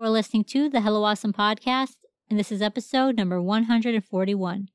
[0.00, 4.68] We're listening to the Hello Awesome podcast, and this is episode number 141.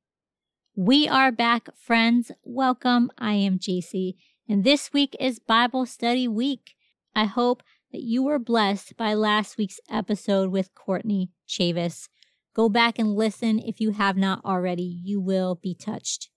[0.77, 2.31] We are back, friends.
[2.45, 3.11] Welcome.
[3.17, 4.13] I am JC,
[4.47, 6.73] and this week is Bible study week.
[7.13, 12.07] I hope that you were blessed by last week's episode with Courtney Chavis.
[12.55, 15.01] Go back and listen if you have not already.
[15.03, 16.29] You will be touched.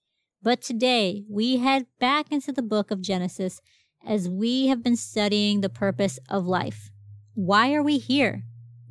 [0.42, 3.60] But today we head back into the book of Genesis
[4.04, 6.90] as we have been studying the purpose of life.
[7.34, 8.42] Why are we here?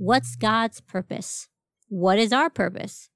[0.04, 1.48] What's God's purpose?
[1.88, 3.10] What is our purpose?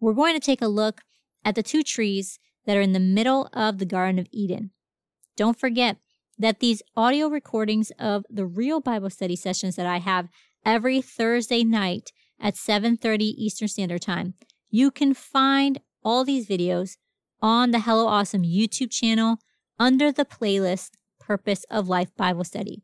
[0.00, 1.02] We're going to take a look
[1.44, 4.72] at the two trees that are in the middle of the Garden of Eden.
[5.36, 5.98] Don't forget
[6.36, 10.30] that these audio recordings of the real Bible study sessions that I have
[10.66, 14.34] every Thursday night at 7:30 Eastern Standard Time.
[14.68, 16.96] You can find all these videos
[17.40, 19.36] on the Hello Awesome YouTube channel
[19.78, 22.82] under the playlist Purpose of Life Bible Study.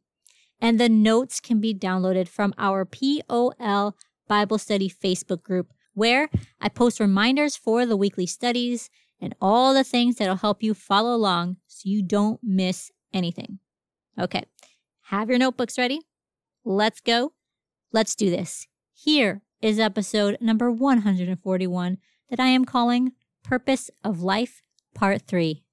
[0.61, 6.29] And the notes can be downloaded from our POL Bible Study Facebook group, where
[6.61, 11.15] I post reminders for the weekly studies and all the things that'll help you follow
[11.15, 13.59] along so you don't miss anything.
[14.19, 14.45] Okay,
[15.07, 16.03] have your notebooks ready?
[16.65, 17.33] Let's go.
[17.93, 18.67] Let's do this.
[18.93, 21.99] Here is episode number 141
[22.31, 23.13] that I am calling
[23.43, 24.61] Purpose of Life,
[24.95, 25.65] Part 3.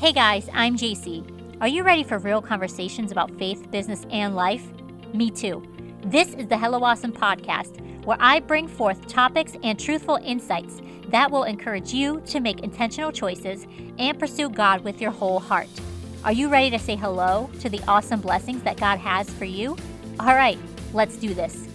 [0.00, 1.22] Hey guys, I'm JC.
[1.60, 4.66] Are you ready for real conversations about faith, business, and life?
[5.12, 5.62] Me too.
[6.06, 11.30] This is the Hello Awesome podcast, where I bring forth topics and truthful insights that
[11.30, 13.66] will encourage you to make intentional choices
[13.98, 15.68] and pursue God with your whole heart.
[16.24, 19.76] Are you ready to say hello to the awesome blessings that God has for you?
[20.18, 20.58] All right,
[20.94, 21.68] let's do this.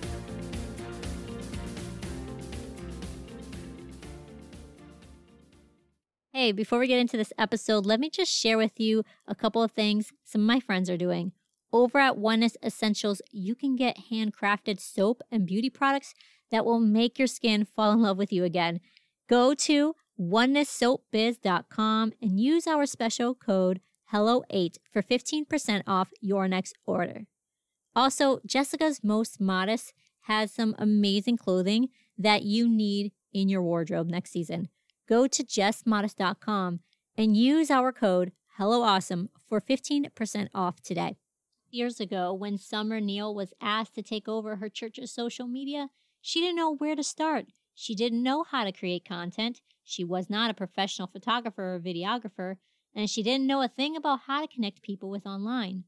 [6.38, 9.64] Hey, before we get into this episode, let me just share with you a couple
[9.64, 11.31] of things some of my friends are doing.
[11.72, 16.13] Over at Oneness Essentials, you can get handcrafted soap and beauty products
[16.52, 18.81] that will make your skin fall in love with you again.
[19.29, 23.79] Go to onenesssoapbiz.com and use our special code
[24.12, 27.28] HELLO8 for 15% off your next order.
[27.96, 34.31] Also, Jessica's Most Modest has some amazing clothing that you need in your wardrobe next
[34.31, 34.67] season
[35.07, 36.79] go to jessmodest.com
[37.17, 41.17] and use our code HelloAwesome for 15% off today.
[41.69, 45.89] Years ago, when Summer Neal was asked to take over her church's social media,
[46.21, 47.47] she didn't know where to start.
[47.73, 49.61] She didn't know how to create content.
[49.83, 52.55] She was not a professional photographer or videographer,
[52.95, 55.83] and she didn't know a thing about how to connect people with online.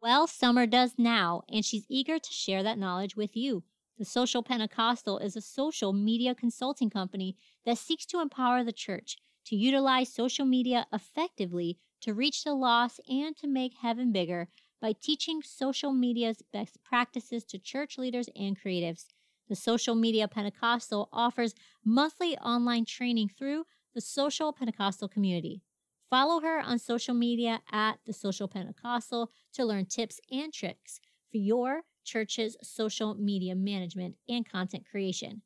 [0.00, 3.64] Well, Summer does now, and she's eager to share that knowledge with you.
[3.98, 7.34] The Social Pentecostal is a social media consulting company
[7.64, 13.00] that seeks to empower the church to utilize social media effectively to reach the lost
[13.08, 14.48] and to make heaven bigger
[14.82, 19.06] by teaching social media's best practices to church leaders and creatives.
[19.48, 23.64] The Social Media Pentecostal offers monthly online training through
[23.94, 25.62] the Social Pentecostal community.
[26.10, 31.38] Follow her on social media at the Social Pentecostal to learn tips and tricks for
[31.38, 35.42] your church's social media management and content creation.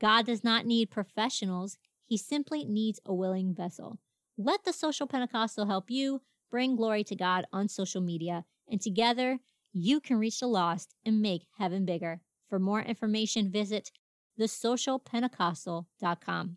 [0.00, 3.98] God does not need professionals, He simply needs a willing vessel.
[4.36, 9.38] Let the Social Pentecostal help you bring glory to God on social media, and together
[9.72, 12.20] you can reach the lost and make heaven bigger.
[12.48, 13.90] For more information, visit
[14.38, 16.56] thesocialpentecostal.com.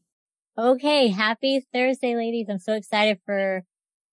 [0.57, 2.47] Okay, happy Thursday, ladies.
[2.49, 3.63] I'm so excited for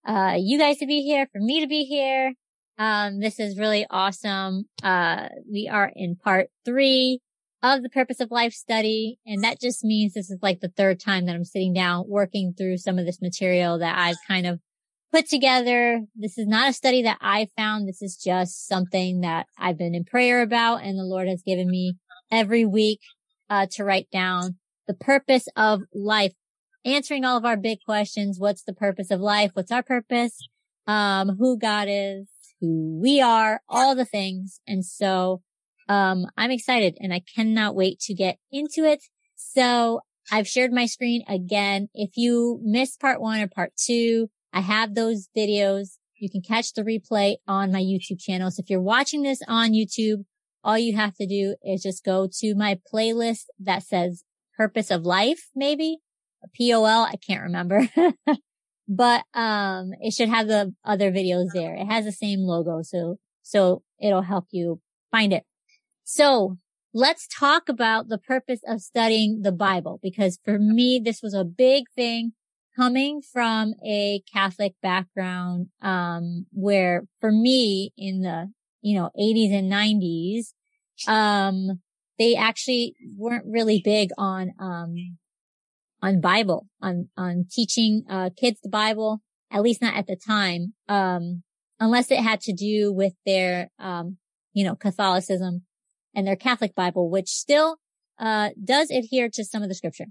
[0.06, 2.34] uh, you guys to be here, for me to be here.
[2.80, 4.64] Um, this is really awesome.
[4.82, 7.20] Uh, we are in part three
[7.62, 9.18] of the purpose of life study.
[9.26, 12.54] And that just means this is like the third time that I'm sitting down working
[12.56, 14.60] through some of this material that I've kind of
[15.12, 16.00] put together.
[16.16, 17.86] This is not a study that I found.
[17.86, 21.68] This is just something that I've been in prayer about and the Lord has given
[21.68, 21.98] me
[22.32, 23.00] every week,
[23.50, 24.56] uh, to write down
[24.88, 26.32] the purpose of life,
[26.86, 28.38] answering all of our big questions.
[28.40, 29.50] What's the purpose of life?
[29.52, 30.48] What's our purpose?
[30.86, 32.26] Um, who God is,
[32.60, 34.60] who we are, all the things.
[34.66, 35.42] And so,
[35.88, 39.02] um, I'm excited and I cannot wait to get into it.
[39.34, 41.88] So I've shared my screen again.
[41.94, 45.98] If you missed part one or part two, I have those videos.
[46.16, 48.50] You can catch the replay on my YouTube channel.
[48.50, 50.24] So if you're watching this on YouTube,
[50.62, 54.24] all you have to do is just go to my playlist that says
[54.56, 55.98] purpose of life, maybe
[56.56, 56.86] POL.
[56.86, 57.88] I can't remember.
[58.90, 61.74] but um it should have the other videos there.
[61.76, 64.80] It has the same logo, so so it'll help you
[65.12, 65.44] find it.
[66.04, 66.58] So
[66.92, 71.44] let's talk about the purpose of studying the Bible because for me this was a
[71.44, 72.32] big thing
[72.76, 78.50] coming from a Catholic background, um, where for me in the,
[78.80, 80.54] you know, 80s and 90s,
[81.06, 81.80] um,
[82.18, 85.18] they actually weren't really big on, um,
[86.02, 89.20] on Bible, on, on teaching, uh, kids the Bible,
[89.50, 90.74] at least not at the time.
[90.88, 91.42] Um,
[91.78, 94.18] unless it had to do with their, um,
[94.52, 95.62] you know, Catholicism
[96.14, 97.76] and their Catholic Bible, which still,
[98.18, 100.06] uh, does adhere to some of the scripture.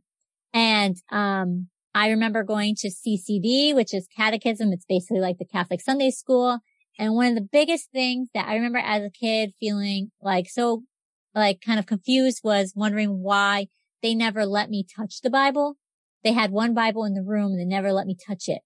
[0.53, 4.71] And, um, I remember going to CCD, which is catechism.
[4.71, 6.59] It's basically like the Catholic Sunday school.
[6.97, 10.83] And one of the biggest things that I remember as a kid feeling like so,
[11.33, 13.67] like kind of confused was wondering why
[14.01, 15.77] they never let me touch the Bible.
[16.23, 18.61] They had one Bible in the room and they never let me touch it.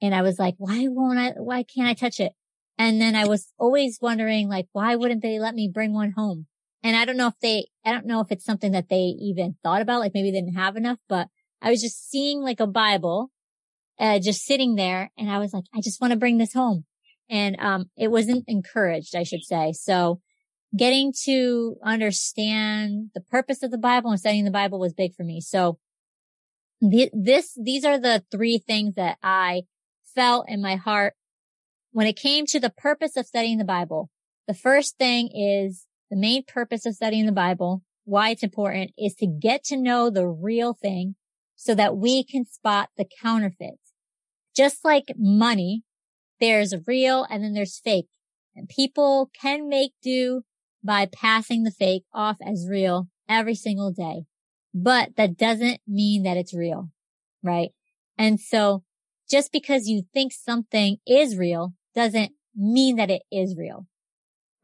[0.00, 2.32] And I was like, why won't I, why can't I touch it?
[2.78, 6.46] And then I was always wondering, like, why wouldn't they let me bring one home?
[6.84, 9.56] And I don't know if they, I don't know if it's something that they even
[9.62, 11.28] thought about, like maybe they didn't have enough, but
[11.60, 13.32] I was just seeing like a Bible,
[13.98, 16.84] uh, just sitting there and I was like, I just want to bring this home.
[17.28, 19.72] And, um, it wasn't encouraged, I should say.
[19.72, 20.20] So
[20.76, 25.24] getting to understand the purpose of the Bible and studying the Bible was big for
[25.24, 25.40] me.
[25.40, 25.78] So
[26.80, 29.62] th- this, these are the three things that I
[30.14, 31.14] felt in my heart
[31.92, 34.10] when it came to the purpose of studying the Bible.
[34.46, 39.14] The first thing is the main purpose of studying the Bible, why it's important is
[39.16, 41.16] to get to know the real thing
[41.54, 43.92] so that we can spot the counterfeits.
[44.56, 45.82] Just like money,
[46.40, 48.08] there's real and then there's fake.
[48.56, 50.42] And people can make do
[50.82, 54.24] by passing the fake off as real every single day.
[54.80, 56.90] But that doesn't mean that it's real,
[57.42, 57.70] right?
[58.16, 58.84] And so
[59.28, 63.88] just because you think something is real doesn't mean that it is real,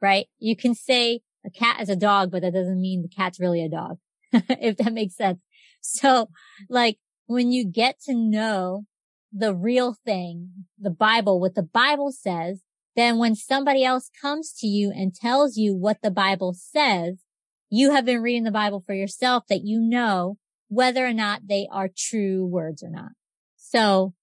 [0.00, 0.26] right?
[0.38, 3.64] You can say a cat is a dog, but that doesn't mean the cat's really
[3.64, 3.98] a dog,
[4.32, 5.40] if that makes sense.
[5.80, 6.28] So
[6.68, 8.84] like when you get to know
[9.32, 12.62] the real thing, the Bible, what the Bible says,
[12.94, 17.23] then when somebody else comes to you and tells you what the Bible says,
[17.70, 20.36] you have been reading the Bible for yourself that you know
[20.68, 23.12] whether or not they are true words or not.
[23.56, 24.14] So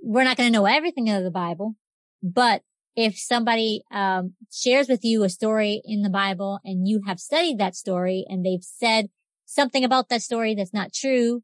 [0.00, 1.76] we're not going to know everything of the Bible,
[2.22, 2.62] but
[2.94, 7.58] if somebody um, shares with you a story in the Bible and you have studied
[7.58, 9.08] that story and they've said
[9.44, 11.42] something about that story that's not true,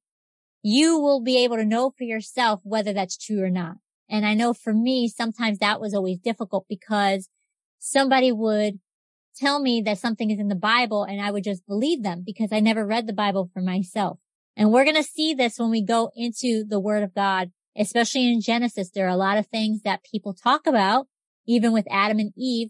[0.62, 3.76] you will be able to know for yourself whether that's true or not.
[4.08, 7.28] And I know for me, sometimes that was always difficult because
[7.78, 8.78] somebody would
[9.36, 12.52] tell me that something is in the Bible and I would just believe them because
[12.52, 14.18] I never read the Bible for myself.
[14.56, 18.30] And we're going to see this when we go into the word of God, especially
[18.30, 18.90] in Genesis.
[18.90, 21.06] There are a lot of things that people talk about,
[21.46, 22.68] even with Adam and Eve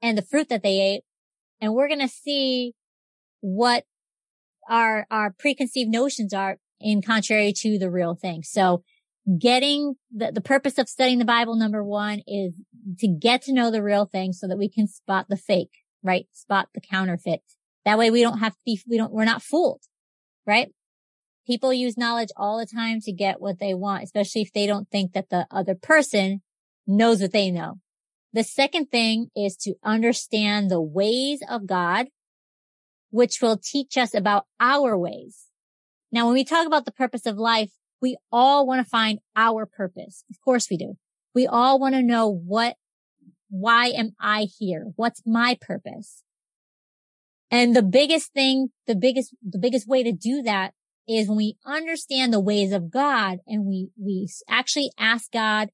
[0.00, 1.02] and the fruit that they ate.
[1.60, 2.74] And we're going to see
[3.40, 3.84] what
[4.68, 8.42] our, our preconceived notions are in contrary to the real thing.
[8.42, 8.84] So
[9.38, 12.54] getting the, the purpose of studying the Bible, number one, is
[12.98, 15.72] to get to know the real thing so that we can spot the fake,
[16.06, 16.26] right?
[16.32, 17.42] Spot the counterfeit.
[17.84, 19.82] That way we don't have to be, we don't, we're not fooled,
[20.46, 20.72] right?
[21.46, 24.88] People use knowledge all the time to get what they want, especially if they don't
[24.90, 26.42] think that the other person
[26.86, 27.80] knows what they know.
[28.32, 32.06] The second thing is to understand the ways of God,
[33.10, 35.44] which will teach us about our ways.
[36.12, 37.70] Now, when we talk about the purpose of life,
[38.02, 40.24] we all want to find our purpose.
[40.30, 40.96] Of course we do.
[41.34, 42.76] We all want to know what,
[43.48, 44.92] why am I here?
[44.96, 46.22] What's my purpose?
[47.50, 50.74] And the biggest thing, the biggest, the biggest way to do that
[51.08, 55.70] is when we understand the ways of God and we, we actually ask God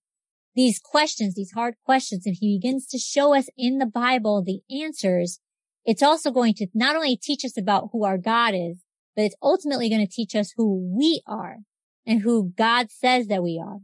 [0.55, 4.61] these questions, these hard questions, and he begins to show us in the Bible the
[4.71, 5.41] answers.
[5.87, 8.83] It's also going to not only teach us about who our God is,
[9.17, 11.59] but it's ultimately going to teach us who we are
[12.07, 13.79] and who God says that we are.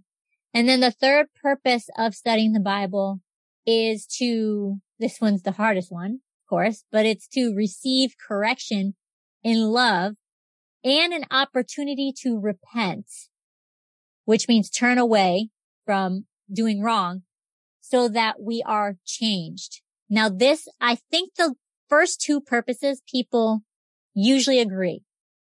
[0.52, 3.20] And then the third purpose of studying the Bible
[3.68, 8.94] is to, this one's the hardest one, of course, but it's to receive correction
[9.44, 10.14] in love
[10.82, 13.06] and an opportunity to repent,
[14.24, 15.50] which means turn away
[15.84, 17.24] from doing wrong
[17.82, 19.82] so that we are changed.
[20.08, 21.54] Now this, I think the
[21.90, 23.60] first two purposes people
[24.14, 25.02] usually agree.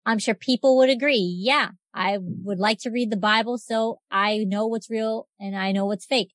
[0.04, 1.36] I'm sure people would agree.
[1.38, 5.70] Yeah, I would like to read the Bible so I know what's real and I
[5.70, 6.32] know what's fake.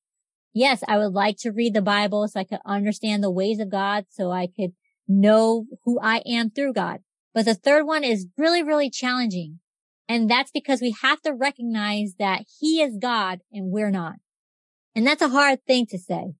[0.55, 3.69] Yes, I would like to read the Bible so I could understand the ways of
[3.69, 4.71] God so I could
[5.05, 7.01] know who I am through God.
[7.33, 9.59] But the third one is really, really challenging.
[10.07, 14.13] And that's because we have to recognize that he is God and we're not.
[14.95, 16.35] And that's a hard thing to say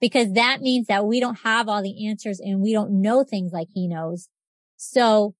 [0.00, 3.52] because that means that we don't have all the answers and we don't know things
[3.52, 4.28] like he knows.
[4.76, 5.36] So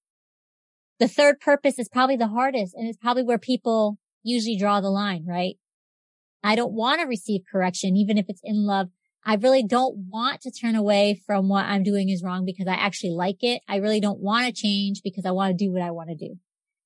[1.01, 4.89] the third purpose is probably the hardest and it's probably where people usually draw the
[4.89, 5.57] line, right?
[6.43, 8.89] I don't want to receive correction, even if it's in love.
[9.25, 12.75] I really don't want to turn away from what I'm doing is wrong because I
[12.75, 13.61] actually like it.
[13.67, 16.15] I really don't want to change because I want to do what I want to
[16.15, 16.37] do.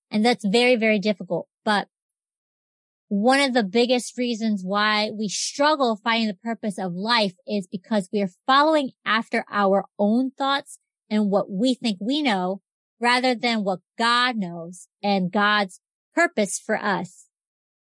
[0.09, 1.47] And that's very, very difficult.
[1.63, 1.87] But
[3.07, 8.09] one of the biggest reasons why we struggle finding the purpose of life is because
[8.11, 10.79] we are following after our own thoughts
[11.09, 12.61] and what we think we know
[12.99, 15.79] rather than what God knows and God's
[16.15, 17.22] purpose for us.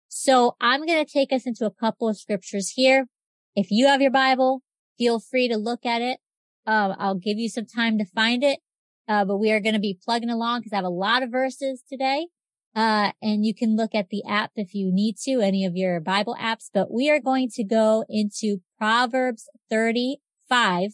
[0.08, 3.06] So I'm going to take us into a couple of scriptures here.
[3.54, 4.62] If you have your Bible,
[4.98, 6.18] feel free to look at it.
[6.66, 8.58] Uh, I'll give you some time to find it.
[9.06, 11.30] Uh, but we are going to be plugging along because I have a lot of
[11.30, 12.26] verses today.
[12.74, 15.98] Uh, and you can look at the app if you need to, any of your
[16.00, 20.90] Bible apps, but we are going to go into Proverbs 35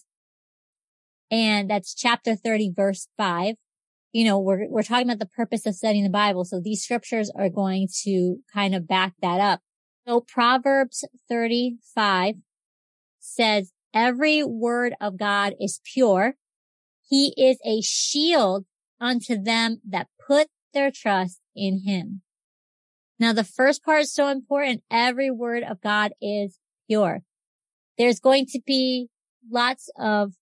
[1.31, 3.57] and that's chapter 30 verse 5
[4.15, 6.45] you know, we're, we're talking about the purpose of studying the Bible.
[6.45, 9.61] So these scriptures are going to kind of back that up.
[10.07, 12.37] So Proverbs 35
[13.19, 16.35] says, every word of God is pure.
[17.09, 18.67] He is a shield
[19.01, 22.23] unto them that put their trust in him.
[23.19, 24.85] Now the first part is so important.
[24.93, 27.23] Every word of God is pure.
[27.99, 29.09] There's going to be
[29.51, 30.35] lots of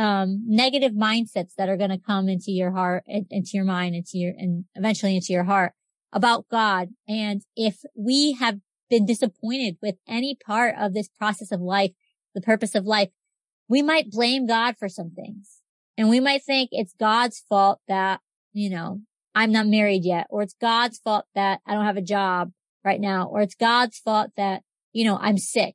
[0.00, 4.16] um, negative mindsets that are going to come into your heart, into your mind, into
[4.16, 5.72] your, and eventually into your heart
[6.10, 6.88] about God.
[7.06, 11.90] And if we have been disappointed with any part of this process of life,
[12.34, 13.10] the purpose of life,
[13.68, 15.58] we might blame God for some things.
[15.98, 18.20] And we might think it's God's fault that,
[18.54, 19.02] you know,
[19.34, 22.52] I'm not married yet, or it's God's fault that I don't have a job
[22.86, 24.62] right now, or it's God's fault that,
[24.94, 25.74] you know, I'm sick.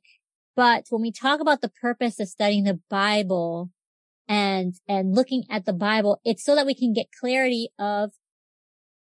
[0.56, 3.70] But when we talk about the purpose of studying the Bible,
[4.28, 8.12] and, and looking at the Bible, it's so that we can get clarity of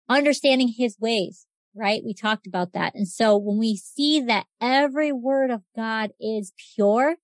[0.07, 2.01] understanding his ways, right?
[2.05, 2.95] We talked about that.
[2.95, 7.15] And so when we see that every word of God is pure,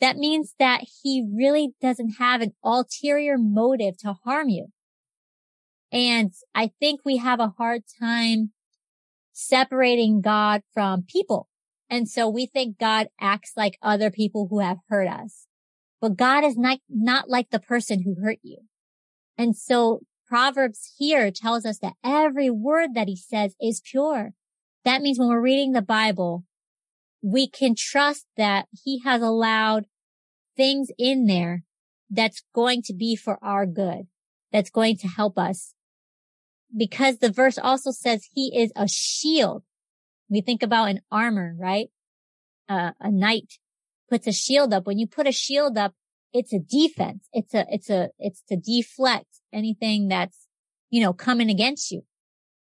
[0.00, 4.68] that means that he really doesn't have an ulterior motive to harm you.
[5.92, 8.50] And I think we have a hard time
[9.32, 11.48] separating God from people.
[11.88, 15.46] And so we think God acts like other people who have hurt us.
[16.00, 18.58] But God is not, not like the person who hurt you.
[19.38, 24.32] And so Proverbs here tells us that every word that he says is pure.
[24.84, 26.44] That means when we're reading the Bible,
[27.22, 29.86] we can trust that he has allowed
[30.56, 31.64] things in there
[32.10, 34.06] that's going to be for our good,
[34.52, 35.74] that's going to help us.
[36.76, 39.62] Because the verse also says he is a shield.
[40.28, 41.88] We think about an armor, right?
[42.68, 43.58] Uh, a knight
[44.08, 44.86] puts a shield up.
[44.86, 45.94] When you put a shield up,
[46.32, 47.28] it's a defense.
[47.32, 50.46] It's a, it's a, it's to deflect anything that's,
[50.90, 52.02] you know, coming against you.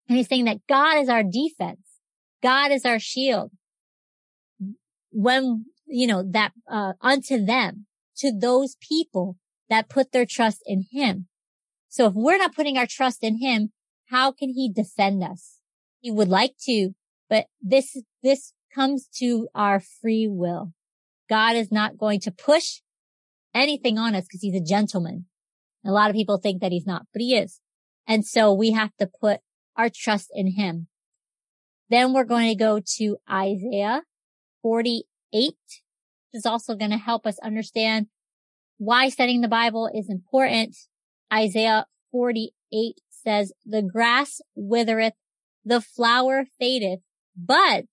[0.08, 1.80] And he's saying that God is our defense.
[2.42, 3.50] God is our shield.
[5.10, 7.86] When, you know, that, uh, unto them,
[8.18, 9.36] to those people
[9.68, 11.28] that put their trust in him.
[11.88, 13.72] So if we're not putting our trust in him,
[14.10, 15.60] how can he defend us?
[16.00, 16.94] He would like to,
[17.28, 20.72] but this, this comes to our free will.
[21.28, 22.80] God is not going to push
[23.54, 25.26] anything on us because he's a gentleman.
[25.84, 27.60] A lot of people think that he's not, but he is.
[28.06, 29.40] And so we have to put
[29.76, 30.88] our trust in him.
[31.88, 34.02] Then we're going to go to Isaiah
[34.62, 35.04] 48.
[36.32, 38.06] This is also going to help us understand
[38.78, 40.76] why studying the Bible is important.
[41.32, 45.14] Isaiah 48 says, the grass withereth,
[45.64, 47.00] the flower fadeth,
[47.36, 47.84] but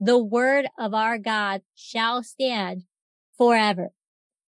[0.00, 2.84] the word of our God shall stand
[3.36, 3.90] forever.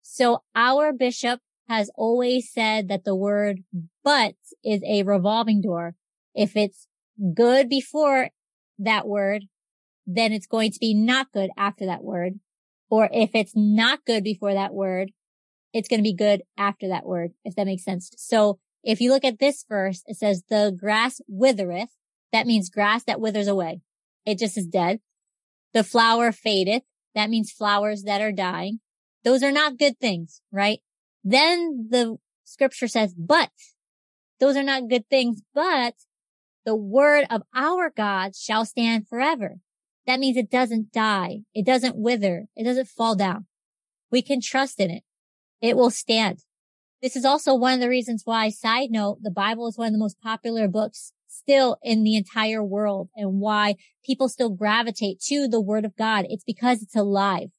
[0.01, 3.63] So our bishop has always said that the word
[4.03, 5.95] but is a revolving door.
[6.35, 6.87] If it's
[7.33, 8.29] good before
[8.79, 9.45] that word,
[10.05, 12.39] then it's going to be not good after that word.
[12.89, 15.11] Or if it's not good before that word,
[15.73, 18.11] it's going to be good after that word, if that makes sense.
[18.17, 21.89] So if you look at this verse, it says the grass withereth.
[22.33, 23.81] That means grass that withers away.
[24.25, 24.99] It just is dead.
[25.73, 26.83] The flower fadeth.
[27.15, 28.79] That means flowers that are dying.
[29.23, 30.79] Those are not good things, right?
[31.23, 33.51] Then the scripture says, but
[34.39, 35.93] those are not good things, but
[36.65, 39.57] the word of our God shall stand forever.
[40.07, 41.41] That means it doesn't die.
[41.53, 42.47] It doesn't wither.
[42.55, 43.45] It doesn't fall down.
[44.11, 45.03] We can trust in it.
[45.61, 46.39] It will stand.
[47.01, 49.93] This is also one of the reasons why, side note, the Bible is one of
[49.93, 55.47] the most popular books still in the entire world and why people still gravitate to
[55.47, 56.25] the word of God.
[56.29, 57.49] It's because it's alive.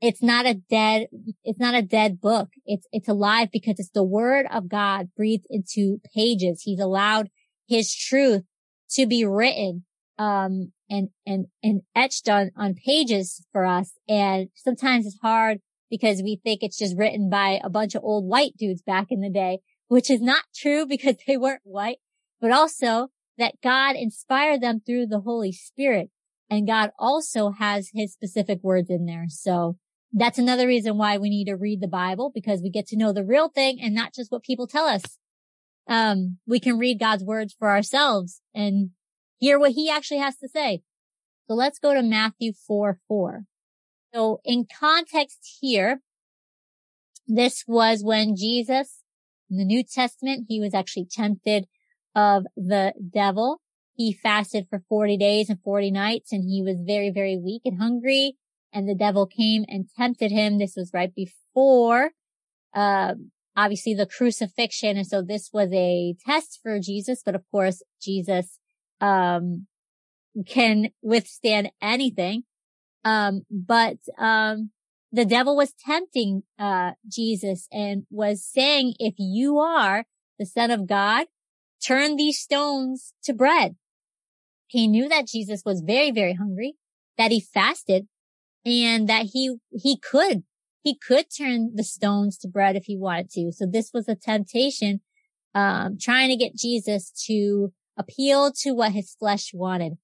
[0.00, 1.08] It's not a dead,
[1.44, 2.48] it's not a dead book.
[2.64, 6.62] It's, it's alive because it's the word of God breathed into pages.
[6.64, 7.28] He's allowed
[7.68, 8.44] his truth
[8.92, 9.84] to be written,
[10.18, 13.92] um, and, and, and etched on, on pages for us.
[14.08, 18.26] And sometimes it's hard because we think it's just written by a bunch of old
[18.26, 21.98] white dudes back in the day, which is not true because they weren't white,
[22.40, 26.10] but also that God inspired them through the Holy Spirit.
[26.48, 29.26] And God also has his specific words in there.
[29.28, 29.76] So
[30.12, 33.12] that's another reason why we need to read the Bible because we get to know
[33.12, 35.18] the real thing and not just what people tell us.
[35.88, 38.90] Um, we can read God's words for ourselves and
[39.38, 40.82] hear what he actually has to say.
[41.48, 43.44] So let's go to Matthew 4, 4.
[44.12, 46.00] So in context here,
[47.26, 49.02] this was when Jesus
[49.50, 51.66] in the New Testament, he was actually tempted
[52.14, 53.60] of the devil.
[53.94, 57.78] He fasted for 40 days and 40 nights and he was very, very weak and
[57.78, 58.36] hungry
[58.72, 60.58] and the devil came and tempted him.
[60.58, 62.10] This was right before,
[62.74, 64.96] um, obviously the crucifixion.
[64.96, 68.58] And so this was a test for Jesus, but of course, Jesus,
[69.00, 69.66] um,
[70.46, 72.44] can withstand anything.
[73.04, 74.70] Um, but, um,
[75.12, 80.04] the devil was tempting, uh, Jesus and was saying, if you are
[80.38, 81.26] the son of God,
[81.84, 83.76] turn these stones to bread.
[84.66, 86.74] He knew that Jesus was very, very hungry,
[87.18, 88.06] that he fasted
[88.64, 90.44] and that he, he could,
[90.82, 93.52] he could turn the stones to bread if he wanted to.
[93.52, 95.00] So this was a temptation,
[95.54, 99.94] um, trying to get Jesus to appeal to what his flesh wanted.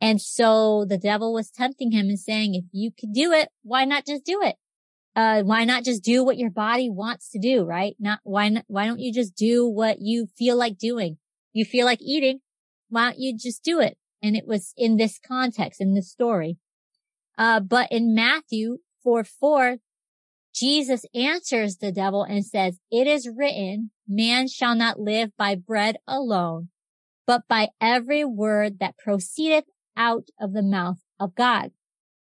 [0.00, 3.84] And so the devil was tempting him and saying, if you could do it, why
[3.84, 4.56] not just do it?
[5.16, 7.96] Uh, why not just do what your body wants to do, right?
[7.98, 11.18] Not, why not, why don't you just do what you feel like doing?
[11.52, 12.40] You feel like eating.
[12.88, 13.96] Why don't you just do it?
[14.22, 16.58] And it was in this context, in this story.
[17.36, 19.76] Uh, but in Matthew 4, 4,
[20.54, 25.96] Jesus answers the devil and says, it is written, man shall not live by bread
[26.06, 26.68] alone,
[27.26, 29.64] but by every word that proceedeth
[29.96, 31.70] out of the mouth of God.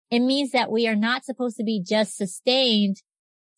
[0.09, 2.97] It means that we are not supposed to be just sustained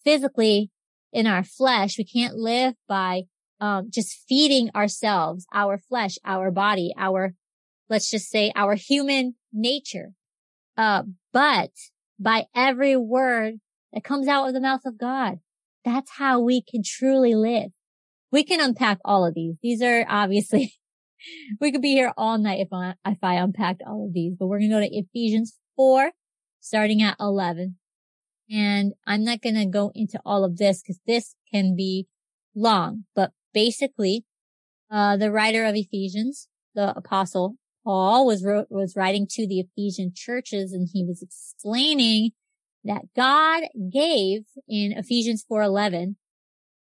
[0.03, 0.71] physically
[1.13, 1.97] in our flesh.
[1.97, 3.23] We can't live by
[3.59, 7.33] um, just feeding ourselves, our flesh, our body, our,
[7.89, 10.13] let's just say our human nature.
[10.77, 11.71] Uh, but
[12.19, 13.55] by every word
[13.93, 15.39] that comes out of the mouth of God,
[15.85, 17.71] that's how we can truly live.
[18.31, 19.55] We can unpack all of these.
[19.61, 20.73] These are obviously,
[21.61, 24.47] we could be here all night if I, if I unpacked all of these, but
[24.47, 26.11] we're going to go to Ephesians 4,
[26.59, 27.77] starting at 11.
[28.49, 32.07] And I'm not going to go into all of this because this can be
[32.55, 34.25] long, but basically,
[34.91, 40.11] uh, the writer of Ephesians, the apostle Paul was wrote, was writing to the Ephesian
[40.13, 42.31] churches and he was explaining
[42.83, 46.15] that God gave in Ephesians 4:11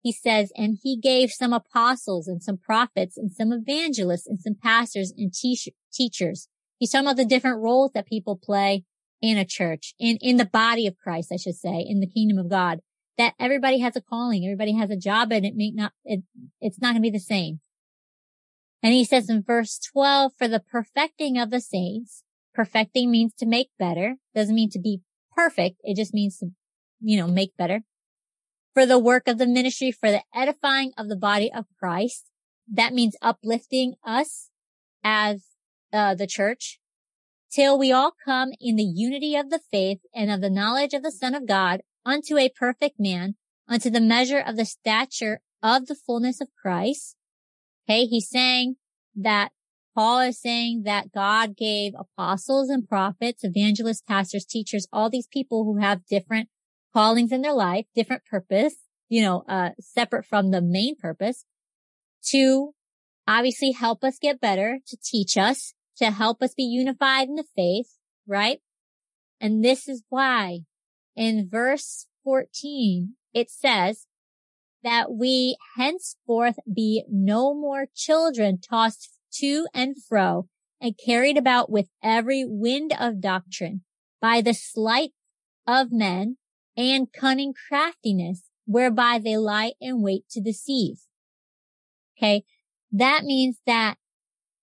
[0.02, 4.54] he says and he gave some apostles and some prophets and some evangelists and some
[4.54, 8.84] pastors and te- teachers he's talking about the different roles that people play
[9.22, 12.38] in a church in in the body of Christ I should say in the kingdom
[12.38, 12.80] of God
[13.18, 16.22] that everybody has a calling everybody has a job and it may not it,
[16.60, 17.60] it's not going to be the same
[18.82, 22.22] and he says in verse 12, for the perfecting of the saints,
[22.54, 24.16] perfecting means to make better.
[24.34, 25.02] Doesn't mean to be
[25.34, 25.80] perfect.
[25.82, 26.48] It just means to,
[27.00, 27.82] you know, make better.
[28.74, 32.26] For the work of the ministry, for the edifying of the body of Christ.
[32.72, 34.50] That means uplifting us
[35.02, 35.44] as
[35.92, 36.78] uh, the church
[37.52, 41.02] till we all come in the unity of the faith and of the knowledge of
[41.02, 43.34] the Son of God unto a perfect man,
[43.68, 47.16] unto the measure of the stature of the fullness of Christ
[47.90, 48.04] Okay.
[48.04, 48.76] He's saying
[49.16, 49.50] that
[49.96, 55.64] Paul is saying that God gave apostles and prophets, evangelists, pastors, teachers, all these people
[55.64, 56.48] who have different
[56.94, 58.76] callings in their life, different purpose,
[59.08, 61.44] you know, uh, separate from the main purpose
[62.26, 62.72] to
[63.26, 67.44] obviously help us get better, to teach us, to help us be unified in the
[67.56, 68.60] faith, right?
[69.40, 70.60] And this is why
[71.16, 74.06] in verse 14, it says,
[74.82, 80.48] that we henceforth be no more children tossed to and fro
[80.80, 83.82] and carried about with every wind of doctrine
[84.20, 85.12] by the sleight
[85.66, 86.36] of men
[86.76, 90.96] and cunning craftiness whereby they lie in wait to deceive.
[92.16, 92.44] Okay.
[92.90, 93.96] That means that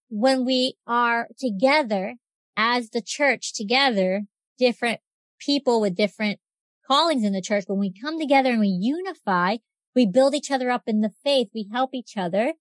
[0.10, 2.16] when we are together
[2.56, 4.24] as the church together,
[4.58, 5.00] different
[5.40, 6.40] people with different
[6.88, 9.58] callings in the church, when we come together and we unify,
[9.96, 11.50] we build each other up in the faith.
[11.54, 12.54] We help each other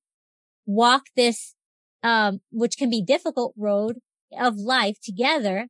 [0.66, 1.54] walk this,
[2.02, 3.98] um, which can be difficult road
[4.38, 5.68] of life together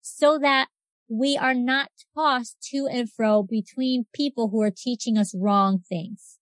[0.00, 0.68] so that
[1.08, 6.38] we are not tossed to and fro between people who are teaching us wrong things.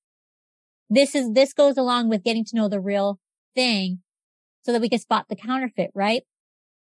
[0.88, 3.18] This is, this goes along with getting to know the real
[3.54, 4.02] thing
[4.64, 6.22] so that we can spot the counterfeit, right?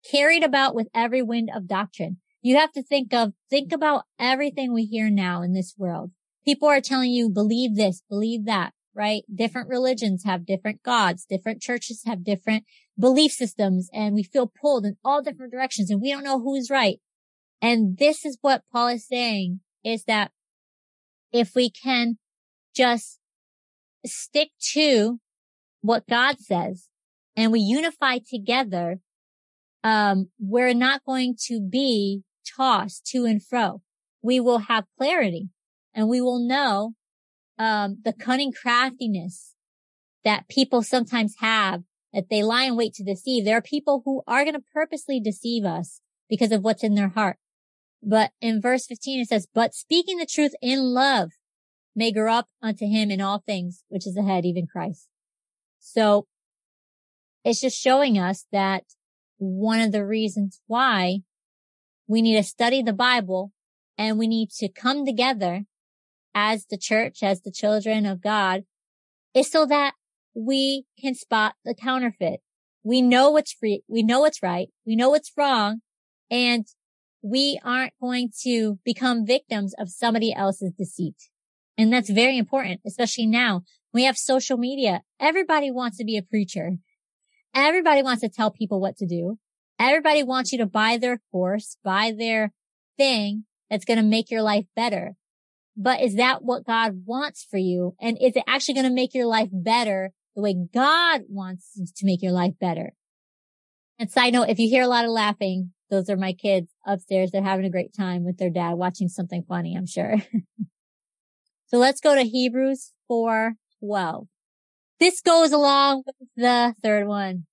[0.10, 2.17] Carried about with every wind of doctrine.
[2.41, 6.12] You have to think of, think about everything we hear now in this world.
[6.45, 9.23] People are telling you, believe this, believe that, right?
[9.34, 11.25] Different religions have different gods.
[11.25, 12.63] Different churches have different
[12.97, 16.69] belief systems and we feel pulled in all different directions and we don't know who's
[16.69, 16.99] right.
[17.62, 20.32] And this is what Paul is saying is that
[21.32, 22.17] if we can
[22.75, 23.19] just
[24.05, 25.19] stick to
[25.82, 26.88] what God says
[27.39, 28.99] and we unify together,
[29.82, 33.82] um, we're not going to be tossed to and fro.
[34.21, 35.47] We will have clarity
[35.93, 36.95] and we will know,
[37.58, 39.56] um, the cunning craftiness
[40.25, 43.45] that people sometimes have that they lie in wait to deceive.
[43.45, 47.08] There are people who are going to purposely deceive us because of what's in their
[47.08, 47.38] heart.
[48.04, 51.30] But in verse 15, it says, but speaking the truth in love
[51.95, 55.08] may grow up unto him in all things, which is ahead, even Christ.
[55.80, 56.28] So
[57.43, 58.84] it's just showing us that
[59.38, 61.19] one of the reasons why
[62.08, 63.52] we need to study the Bible
[63.97, 65.65] and we need to come together
[66.34, 68.63] as the church, as the children of God
[69.34, 69.93] is so that
[70.34, 72.41] we can spot the counterfeit.
[72.84, 73.84] We know what's free.
[73.88, 74.69] We know what's right.
[74.86, 75.82] We know what's wrong.
[76.32, 76.65] And
[77.21, 81.15] we aren't going to become victims of somebody else's deceit.
[81.78, 83.63] And that's very important, especially now.
[83.93, 85.02] We have social media.
[85.19, 86.78] Everybody wants to be a preacher.
[87.53, 89.38] Everybody wants to tell people what to do.
[89.79, 92.51] Everybody wants you to buy their course, buy their
[92.97, 95.15] thing that's going to make your life better.
[95.77, 97.95] But is that what God wants for you?
[98.01, 102.05] And is it actually going to make your life better the way God wants to
[102.05, 102.91] make your life better?
[103.97, 107.31] And side note, if you hear a lot of laughing, those are my kids upstairs.
[107.31, 110.15] They're having a great time with their dad watching something funny, I'm sure.
[111.67, 114.27] so let's go to Hebrews 4 12.
[114.99, 117.45] This goes along with the third one.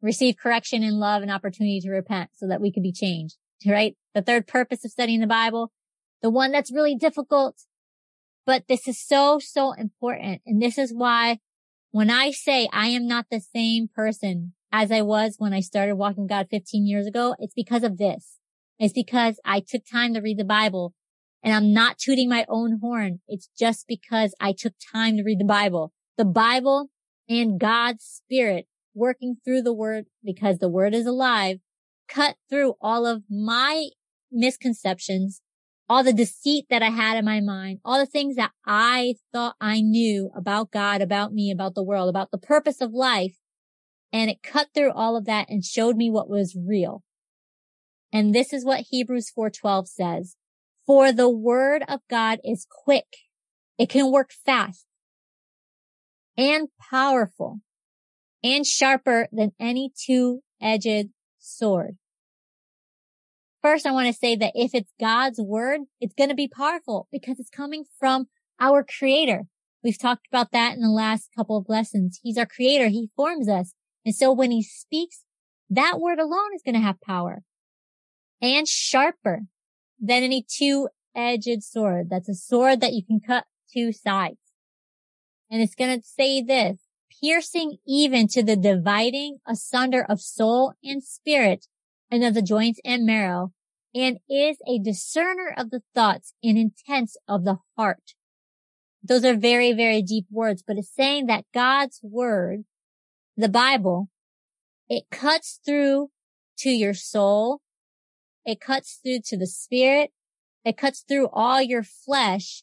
[0.00, 3.96] Receive correction and love and opportunity to repent so that we could be changed, right?
[4.14, 5.72] The third purpose of studying the Bible,
[6.22, 7.56] the one that's really difficult,
[8.46, 10.40] but this is so, so important.
[10.46, 11.40] And this is why
[11.90, 15.96] when I say I am not the same person as I was when I started
[15.96, 18.38] walking God 15 years ago, it's because of this.
[18.78, 20.94] It's because I took time to read the Bible
[21.42, 23.20] and I'm not tooting my own horn.
[23.26, 25.92] It's just because I took time to read the Bible.
[26.18, 26.88] The Bible
[27.28, 31.60] and God's spirit working through the word because the word is alive,
[32.08, 33.90] cut through all of my
[34.32, 35.42] misconceptions,
[35.88, 39.54] all the deceit that I had in my mind, all the things that I thought
[39.60, 43.36] I knew about God, about me, about the world, about the purpose of life.
[44.12, 47.04] And it cut through all of that and showed me what was real.
[48.12, 50.34] And this is what Hebrews 4:12 says.
[50.84, 53.06] For the word of God is quick.
[53.78, 54.87] It can work fast
[56.38, 57.60] and powerful
[58.42, 61.98] and sharper than any two-edged sword.
[63.60, 67.08] First, I want to say that if it's God's word, it's going to be powerful
[67.10, 68.28] because it's coming from
[68.60, 69.46] our creator.
[69.82, 72.20] We've talked about that in the last couple of lessons.
[72.22, 72.88] He's our creator.
[72.88, 73.74] He forms us.
[74.04, 75.24] And so when he speaks,
[75.68, 77.42] that word alone is going to have power
[78.40, 79.42] and sharper
[80.00, 82.08] than any two-edged sword.
[82.10, 84.38] That's a sword that you can cut two sides.
[85.50, 86.78] And it's going to say this,
[87.20, 91.66] piercing even to the dividing asunder of soul and spirit
[92.10, 93.52] and of the joints and marrow
[93.94, 98.14] and is a discerner of the thoughts and intents of the heart.
[99.02, 102.64] Those are very, very deep words, but it's saying that God's word,
[103.36, 104.10] the Bible,
[104.88, 106.10] it cuts through
[106.58, 107.62] to your soul
[108.48, 110.10] it cuts through to the spirit.
[110.64, 112.62] It cuts through all your flesh.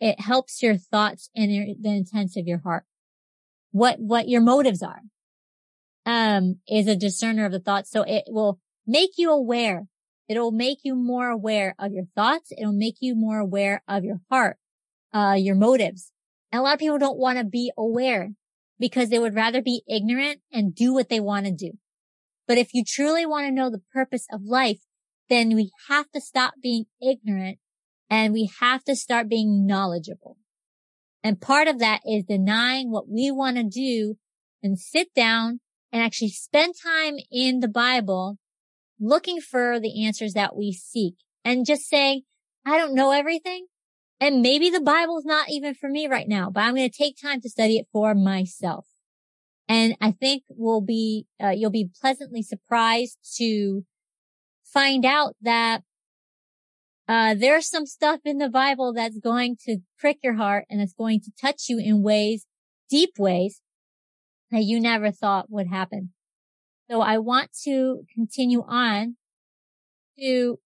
[0.00, 2.84] It helps your thoughts and your, the intents of your heart.
[3.70, 5.00] What, what your motives are,
[6.06, 7.90] um, is a discerner of the thoughts.
[7.90, 9.86] So it will make you aware.
[10.28, 12.52] It'll make you more aware of your thoughts.
[12.56, 14.56] It'll make you more aware of your heart,
[15.12, 16.12] uh, your motives.
[16.52, 18.32] And a lot of people don't want to be aware
[18.78, 21.72] because they would rather be ignorant and do what they want to do.
[22.46, 24.80] But if you truly want to know the purpose of life,
[25.28, 27.58] then we have to stop being ignorant
[28.10, 30.36] and we have to start being knowledgeable.
[31.22, 34.16] And part of that is denying what we want to do
[34.62, 38.38] and sit down and actually spend time in the Bible
[39.00, 41.14] looking for the answers that we seek
[41.44, 42.22] and just saying,
[42.66, 43.66] I don't know everything.
[44.20, 47.16] And maybe the Bible's not even for me right now, but I'm going to take
[47.20, 48.86] time to study it for myself.
[49.68, 53.84] And I think we'll be, uh, you'll be pleasantly surprised to
[54.64, 55.82] find out that
[57.06, 60.94] uh, there's some stuff in the Bible that's going to prick your heart and it's
[60.94, 62.46] going to touch you in ways,
[62.88, 63.60] deep ways
[64.50, 66.12] that you never thought would happen.
[66.90, 69.16] So I want to continue on
[70.18, 70.58] to,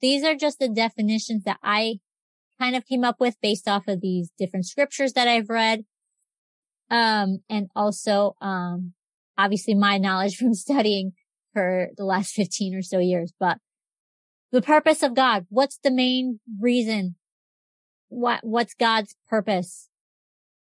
[0.00, 2.00] these are just the definitions that I
[2.60, 5.84] kind of came up with based off of these different scriptures that I've read.
[6.90, 8.94] Um, and also, um,
[9.36, 11.12] obviously my knowledge from studying
[11.52, 13.58] for the last 15 or so years, but
[14.50, 17.16] the purpose of God, what's the main reason?
[18.08, 19.88] What, what's God's purpose?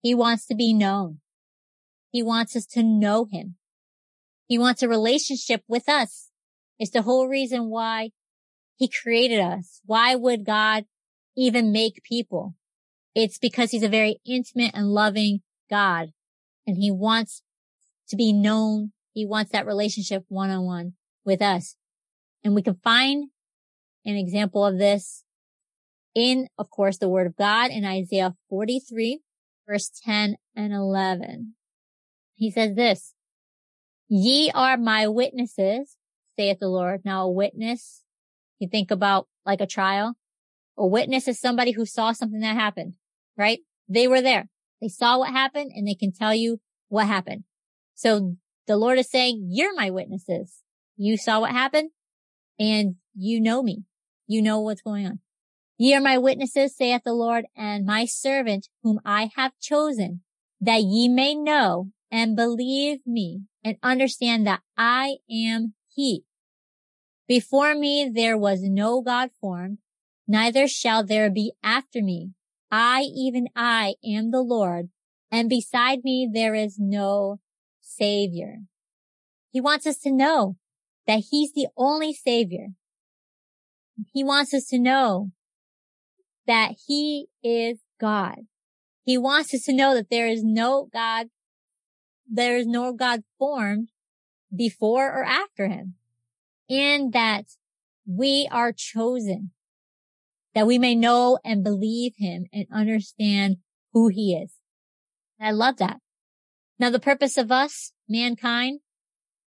[0.02, 1.20] He wants to be known.
[2.12, 3.56] He wants us to know him.
[4.48, 6.30] He wants a relationship with us.
[6.80, 8.12] It's the whole reason why
[8.78, 9.82] he created us.
[9.86, 10.86] Why would God
[11.36, 12.56] even make people?
[13.14, 16.12] It's because he's a very intimate and loving God
[16.68, 17.42] and he wants
[18.10, 18.92] to be known.
[19.14, 21.76] He wants that relationship one on one with us.
[22.44, 23.30] And we can find
[24.06, 25.24] an example of this
[26.14, 29.20] in, of course, the word of God in Isaiah 43
[29.68, 31.56] verse 10 and 11.
[32.36, 33.14] He says this,
[34.08, 35.98] ye are my witnesses,
[36.38, 37.02] saith the Lord.
[37.04, 38.04] Now a witness,
[38.60, 40.16] you think about like a trial.
[40.78, 42.96] A witness is somebody who saw something that happened,
[43.38, 43.60] right?
[43.88, 44.50] They were there.
[44.82, 47.44] They saw what happened and they can tell you what happened.
[47.94, 48.36] So
[48.68, 50.60] the Lord is saying, you're my witnesses.
[50.98, 51.92] You saw what happened
[52.60, 53.84] and you know me.
[54.28, 55.20] You know what's going on.
[55.78, 60.22] Ye are my witnesses, saith the Lord, and my servant whom I have chosen,
[60.62, 66.24] that ye may know and believe me and understand that I am he.
[67.28, 69.80] Before me there was no God formed,
[70.28, 72.32] neither shall there be after me.
[72.72, 74.90] I, even I, am the Lord,
[75.32, 77.40] and beside me there is no
[77.82, 78.60] savior.
[79.52, 80.58] He wants us to know
[81.08, 82.70] that he's the only savior.
[84.14, 85.32] He wants us to know
[86.48, 88.42] that he is God.
[89.04, 91.28] He wants us to know that there is no God,
[92.30, 93.90] there is no God formed
[94.56, 95.96] before or after him
[96.70, 97.46] and that
[98.08, 99.52] we are chosen
[100.54, 103.58] that we may know and believe him and understand
[103.92, 104.54] who he is.
[105.40, 106.00] I love that.
[106.80, 108.80] Now the purpose of us, mankind,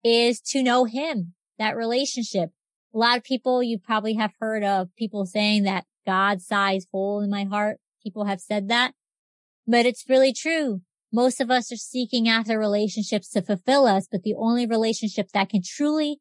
[0.03, 2.49] is to know him, that relationship.
[2.93, 7.21] A lot of people you probably have heard of people saying that God size hole
[7.21, 7.79] in my heart.
[8.01, 8.93] People have said that,
[9.67, 10.81] but it's really true.
[11.11, 15.49] Most of us are seeking after relationships to fulfill us, but the only relationship that
[15.49, 16.19] can truly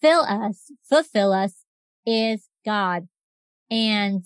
[0.00, 1.64] fill us, fulfill us
[2.06, 3.08] is God.
[3.70, 4.24] And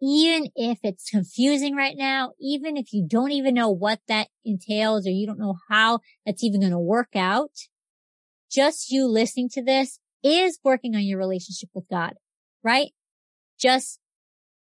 [0.00, 5.06] even if it's confusing right now, even if you don't even know what that entails
[5.06, 7.52] or you don't know how that's even going to work out,
[8.50, 12.14] just you listening to this is working on your relationship with God,
[12.62, 12.90] right?
[13.58, 13.98] Just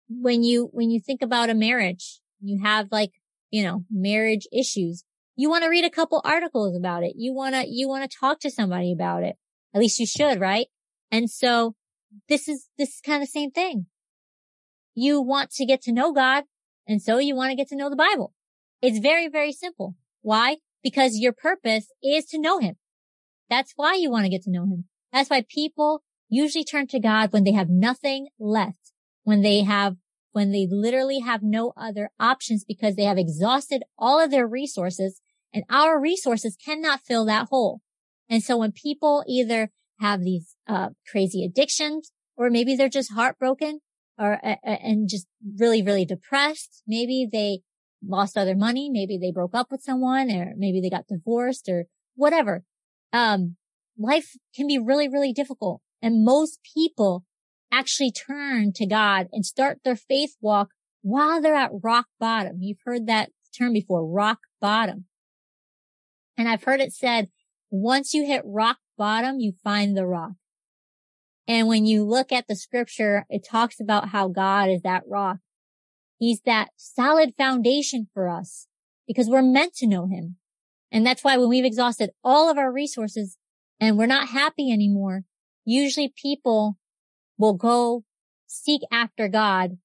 [0.09, 3.13] when you, when you think about a marriage, you have like,
[3.51, 5.05] you know, marriage issues.
[5.37, 7.15] You want to read a couple articles about it.
[7.17, 9.37] You want to, you want to talk to somebody about it.
[9.75, 10.67] At least you should, right?
[11.11, 11.75] And so
[12.29, 13.87] this is, this is kind of the same thing
[14.97, 16.45] you want to get to know God.
[16.89, 18.33] And so you want to get to know the Bible.
[18.81, 19.95] It's very, very simple.
[20.23, 20.57] Why?
[20.83, 22.77] Because your purpose is to know him.
[23.49, 24.85] That's why you want to get to know him.
[25.13, 28.93] That's why people usually turn to God when they have nothing left,
[29.25, 29.97] when they have,
[30.33, 35.21] when they literally have no other options because they have exhausted all of their resources
[35.53, 37.81] and our resources cannot fill that hole.
[38.29, 43.81] And so when people either have these uh, crazy addictions or maybe they're just heartbroken
[44.19, 45.27] or uh, and just
[45.59, 47.61] really really depressed maybe they
[48.07, 51.87] lost other money maybe they broke up with someone or maybe they got divorced or
[52.15, 52.63] whatever
[53.13, 53.57] um
[53.99, 57.25] life can be really really difficult and most people
[57.73, 60.69] actually turn to God and start their faith walk
[61.03, 65.07] while they're at rock bottom you've heard that term before rock bottom
[66.37, 67.29] and I've heard it said
[67.71, 70.33] once you hit rock bottom you find the rock
[71.49, 75.39] and when you look at the scripture, it talks about how God is that rock.
[76.19, 78.67] He's that solid foundation for us
[79.07, 80.37] because we're meant to know him.
[80.91, 83.37] And that's why when we've exhausted all of our resources
[83.81, 85.25] and we're not happy anymore,
[85.65, 86.79] usually people
[87.39, 88.05] will go
[88.47, 89.79] seek after God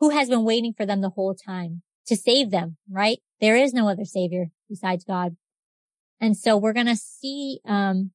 [0.00, 3.18] who has been waiting for them the whole time to save them, right?
[3.40, 5.36] There is no other savior besides God.
[6.20, 8.10] And so we're going to see, um,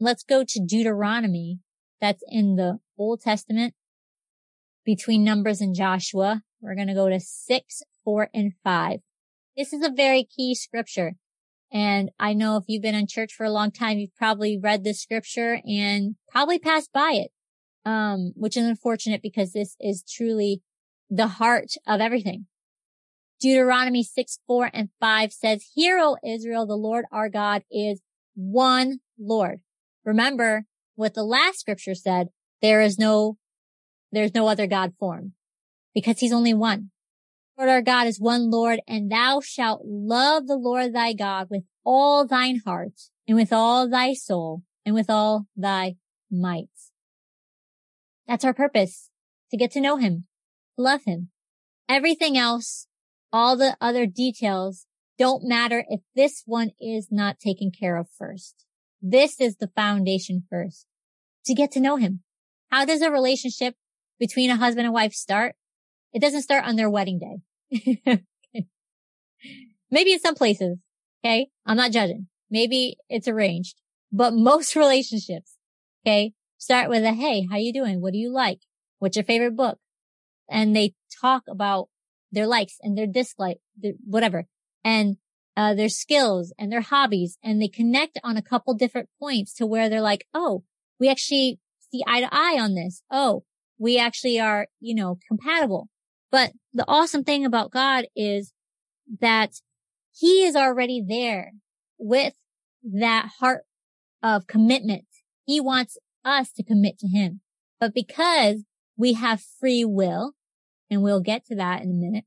[0.00, 1.60] let's go to Deuteronomy
[2.00, 3.74] that's in the Old Testament
[4.84, 6.42] between Numbers and Joshua.
[6.60, 9.00] We're going to go to six, four, and five.
[9.56, 11.14] This is a very key scripture.
[11.72, 14.84] And I know if you've been in church for a long time, you've probably read
[14.84, 17.30] this scripture and probably passed by it.
[17.84, 20.62] Um, which is unfortunate because this is truly
[21.10, 22.46] the heart of everything.
[23.40, 28.00] Deuteronomy 6, 4 and 5 says, Hear, O Israel, the Lord our God is
[28.36, 29.62] one Lord.
[30.04, 32.28] Remember what the last scripture said.
[32.60, 33.36] There is no,
[34.12, 35.32] there's no other God form
[35.92, 36.91] because he's only one.
[37.62, 41.62] Lord our God is one Lord and thou shalt love the Lord thy God with
[41.84, 45.94] all thine heart and with all thy soul and with all thy
[46.28, 46.66] might.
[48.26, 49.10] That's our purpose
[49.52, 50.26] to get to know him,
[50.76, 51.28] love him.
[51.88, 52.88] Everything else,
[53.32, 58.66] all the other details don't matter if this one is not taken care of first.
[59.00, 60.88] This is the foundation first
[61.44, 62.24] to get to know him.
[62.72, 63.76] How does a relationship
[64.18, 65.54] between a husband and wife start?
[66.12, 67.42] It doesn't start on their wedding day.
[69.90, 70.78] Maybe in some places.
[71.24, 71.48] Okay.
[71.66, 72.28] I'm not judging.
[72.50, 73.76] Maybe it's arranged,
[74.12, 75.56] but most relationships,
[76.04, 78.00] okay, start with a, Hey, how you doing?
[78.00, 78.60] What do you like?
[78.98, 79.78] What's your favorite book?
[80.50, 81.88] And they talk about
[82.30, 83.60] their likes and their dislikes,
[84.04, 84.46] whatever,
[84.84, 85.16] and
[85.56, 87.38] uh, their skills and their hobbies.
[87.42, 90.64] And they connect on a couple different points to where they're like, Oh,
[91.00, 91.58] we actually
[91.90, 93.02] see eye to eye on this.
[93.10, 93.44] Oh,
[93.78, 95.88] we actually are, you know, compatible.
[96.32, 98.52] But the awesome thing about God is
[99.20, 99.60] that
[100.12, 101.52] he is already there
[101.98, 102.32] with
[102.82, 103.64] that heart
[104.22, 105.04] of commitment.
[105.44, 107.40] He wants us to commit to him.
[107.78, 108.64] But because
[108.96, 110.32] we have free will,
[110.90, 112.24] and we'll get to that in a minute,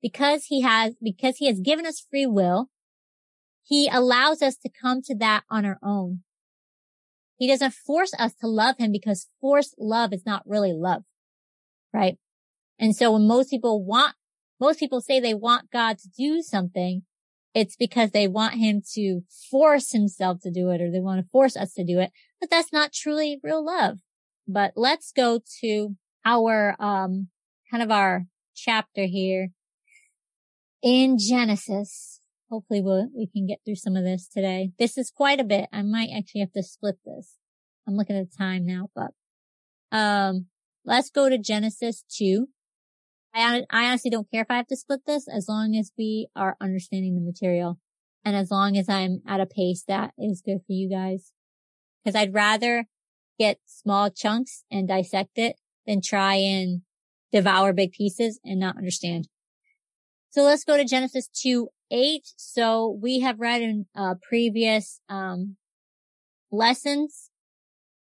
[0.00, 2.68] because he has, because he has given us free will,
[3.64, 6.22] he allows us to come to that on our own.
[7.36, 11.02] He doesn't force us to love him because forced love is not really love,
[11.92, 12.18] right?
[12.78, 14.14] And so when most people want,
[14.60, 17.02] most people say they want God to do something,
[17.54, 21.30] it's because they want him to force himself to do it or they want to
[21.30, 22.10] force us to do it.
[22.40, 23.98] But that's not truly real love.
[24.46, 27.28] But let's go to our, um,
[27.70, 29.52] kind of our chapter here
[30.82, 32.20] in Genesis.
[32.50, 34.72] Hopefully we'll, we can get through some of this today.
[34.78, 35.68] This is quite a bit.
[35.72, 37.36] I might actually have to split this.
[37.88, 39.12] I'm looking at the time now, but,
[39.96, 40.46] um,
[40.84, 42.48] let's go to Genesis 2.
[43.36, 46.28] I, I honestly don't care if I have to split this as long as we
[46.34, 47.78] are understanding the material
[48.24, 51.32] and as long as I'm at a pace that is good for you guys.
[52.04, 52.86] Cause I'd rather
[53.38, 56.82] get small chunks and dissect it than try and
[57.32, 59.28] devour big pieces and not understand.
[60.30, 62.22] So let's go to Genesis 2, 8.
[62.36, 65.56] So we have read in uh, previous, um,
[66.50, 67.25] lessons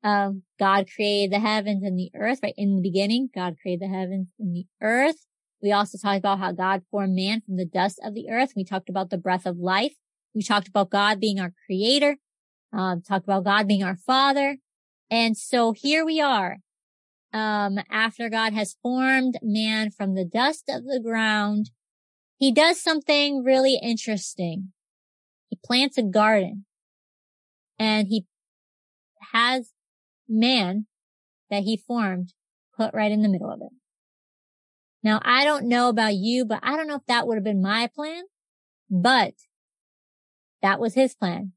[0.02, 2.54] um, God created the heavens and the earth, right?
[2.56, 5.26] In the beginning, God created the heavens and the earth.
[5.62, 8.52] We also talked about how God formed man from the dust of the earth.
[8.56, 9.94] We talked about the breath of life.
[10.34, 12.16] We talked about God being our creator.
[12.72, 14.56] Um, talked about God being our father.
[15.10, 16.58] And so here we are.
[17.32, 21.70] Um, after God has formed man from the dust of the ground,
[22.38, 24.72] he does something really interesting.
[25.48, 26.64] He plants a garden
[27.78, 28.24] and he
[29.32, 29.72] has
[30.30, 30.86] man
[31.50, 32.32] that he formed
[32.76, 33.72] put right in the middle of it.
[35.02, 37.62] Now, I don't know about you, but I don't know if that would have been
[37.62, 38.24] my plan,
[38.90, 39.34] but
[40.62, 41.52] that was his plan.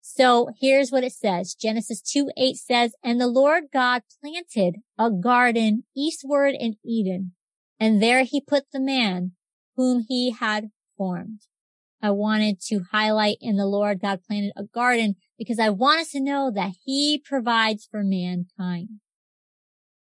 [0.00, 1.54] So here's what it says.
[1.54, 7.32] Genesis 2, 8 says, and the Lord God planted a garden eastward in Eden,
[7.78, 9.32] and there he put the man
[9.76, 11.40] whom he had formed.
[12.02, 16.10] I wanted to highlight in the Lord God planted a garden because I want us
[16.12, 18.88] to know that he provides for mankind.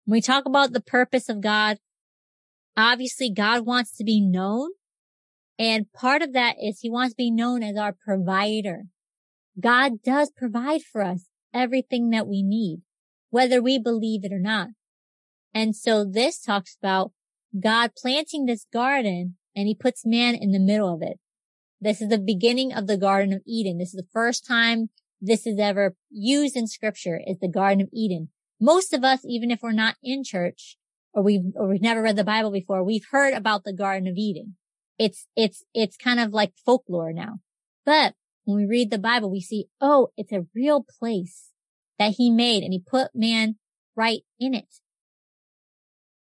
[0.05, 1.79] When we talk about the purpose of God,
[2.77, 4.71] obviously God wants to be known.
[5.59, 8.85] And part of that is he wants to be known as our provider.
[9.61, 12.83] God does provide for us everything that we need,
[13.31, 14.69] whether we believe it or not.
[15.53, 17.13] And so this talks about
[17.59, 21.19] God planting this garden and he puts man in the middle of it.
[21.81, 23.79] This is the beginning of the Garden of Eden.
[23.79, 24.91] This is the first time
[25.21, 28.29] this is ever used in scripture is the Garden of Eden.
[28.61, 30.77] Most of us, even if we're not in church
[31.15, 34.17] or we've, or we've never read the Bible before, we've heard about the Garden of
[34.17, 34.57] Eden.
[34.99, 37.41] It's, it's, it's kind of like folklore now.
[37.87, 38.15] But
[38.45, 41.49] when we read the Bible, we see, oh, it's a real place
[41.99, 43.57] that he made and he put man
[43.97, 44.77] right in it.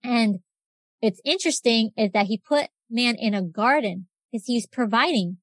[0.03, 0.41] And
[1.03, 5.39] it's interesting is that he put man in a garden because he's providing.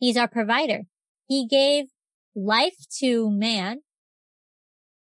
[0.00, 0.84] He's our provider.
[1.28, 1.86] He gave
[2.34, 3.82] life to man.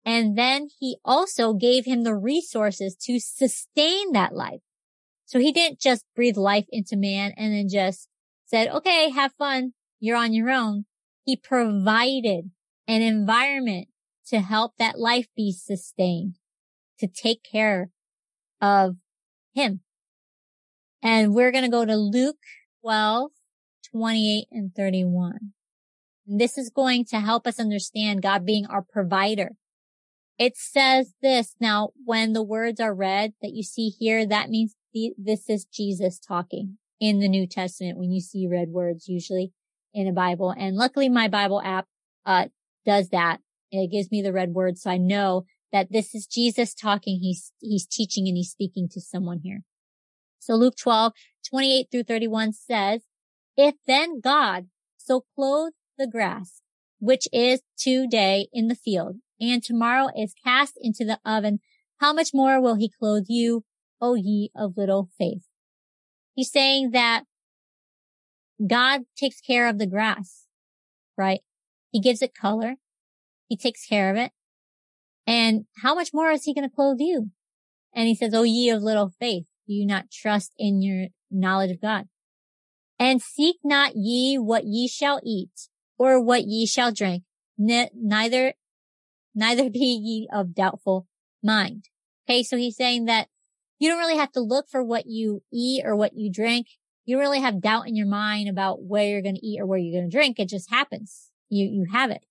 [0.05, 4.61] And then he also gave him the resources to sustain that life.
[5.25, 8.07] So he didn't just breathe life into man and then just
[8.45, 9.73] said, okay, have fun.
[9.99, 10.85] You're on your own.
[11.23, 12.51] He provided
[12.87, 13.87] an environment
[14.27, 16.35] to help that life be sustained,
[16.99, 17.91] to take care
[18.61, 18.95] of
[19.53, 19.81] him.
[21.01, 22.37] And we're going to go to Luke
[22.81, 23.31] 12,
[23.91, 25.53] 28 and 31.
[26.25, 29.51] This is going to help us understand God being our provider.
[30.37, 34.75] It says this now, when the words are read that you see here, that means
[34.93, 39.51] the, this is Jesus talking in the New Testament when you see red words usually
[39.93, 40.53] in a Bible.
[40.57, 41.87] And luckily my Bible app,
[42.25, 42.45] uh,
[42.85, 43.39] does that.
[43.71, 44.83] It gives me the red words.
[44.83, 47.19] So I know that this is Jesus talking.
[47.21, 49.63] He's, he's teaching and he's speaking to someone here.
[50.39, 51.13] So Luke 12,
[51.49, 53.01] 28 through 31 says,
[53.59, 56.61] if then God so clothe the grass,
[56.99, 61.59] which is today in the field and tomorrow is cast into the oven,
[61.97, 63.65] how much more will he clothe you,
[63.99, 65.43] O ye of little faith?
[66.35, 67.25] He's saying that
[68.65, 70.45] God takes care of the grass,
[71.17, 71.41] right?
[71.91, 72.75] He gives it color.
[73.49, 74.31] He takes care of it.
[75.27, 77.31] And how much more is he going to clothe you?
[77.93, 81.71] And he says, O ye of little faith, do you not trust in your knowledge
[81.71, 82.05] of God?
[82.99, 87.23] And seek not ye what ye shall eat or what ye shall drink,
[87.57, 88.53] neither,
[89.33, 91.07] neither be ye of doubtful
[91.41, 91.85] mind.
[92.27, 92.43] Okay.
[92.43, 93.27] So he's saying that
[93.79, 96.67] you don't really have to look for what you eat or what you drink.
[97.05, 99.79] You really have doubt in your mind about where you're going to eat or where
[99.79, 100.37] you're going to drink.
[100.37, 101.29] It just happens.
[101.49, 102.25] You, you have it.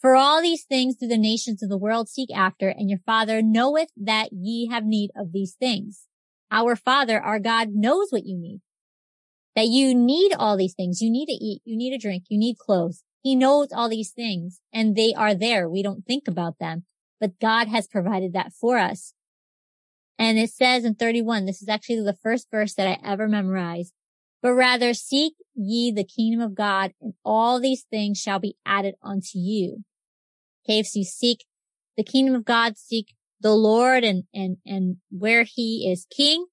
[0.00, 3.40] For all these things do the nations of the world seek after, and your father
[3.40, 6.08] knoweth that ye have need of these things.
[6.50, 8.62] Our father, our God knows what you need.
[9.54, 11.02] That you need all these things.
[11.02, 11.60] You need to eat.
[11.64, 12.24] You need to drink.
[12.28, 13.04] You need clothes.
[13.22, 15.68] He knows all these things and they are there.
[15.68, 16.84] We don't think about them,
[17.20, 19.14] but God has provided that for us.
[20.18, 23.92] And it says in 31, this is actually the first verse that I ever memorized,
[24.42, 28.94] but rather seek ye the kingdom of God and all these things shall be added
[29.02, 29.84] unto you.
[30.64, 30.82] Okay.
[30.82, 31.44] So you seek
[31.96, 36.46] the kingdom of God, seek the Lord and, and, and where he is king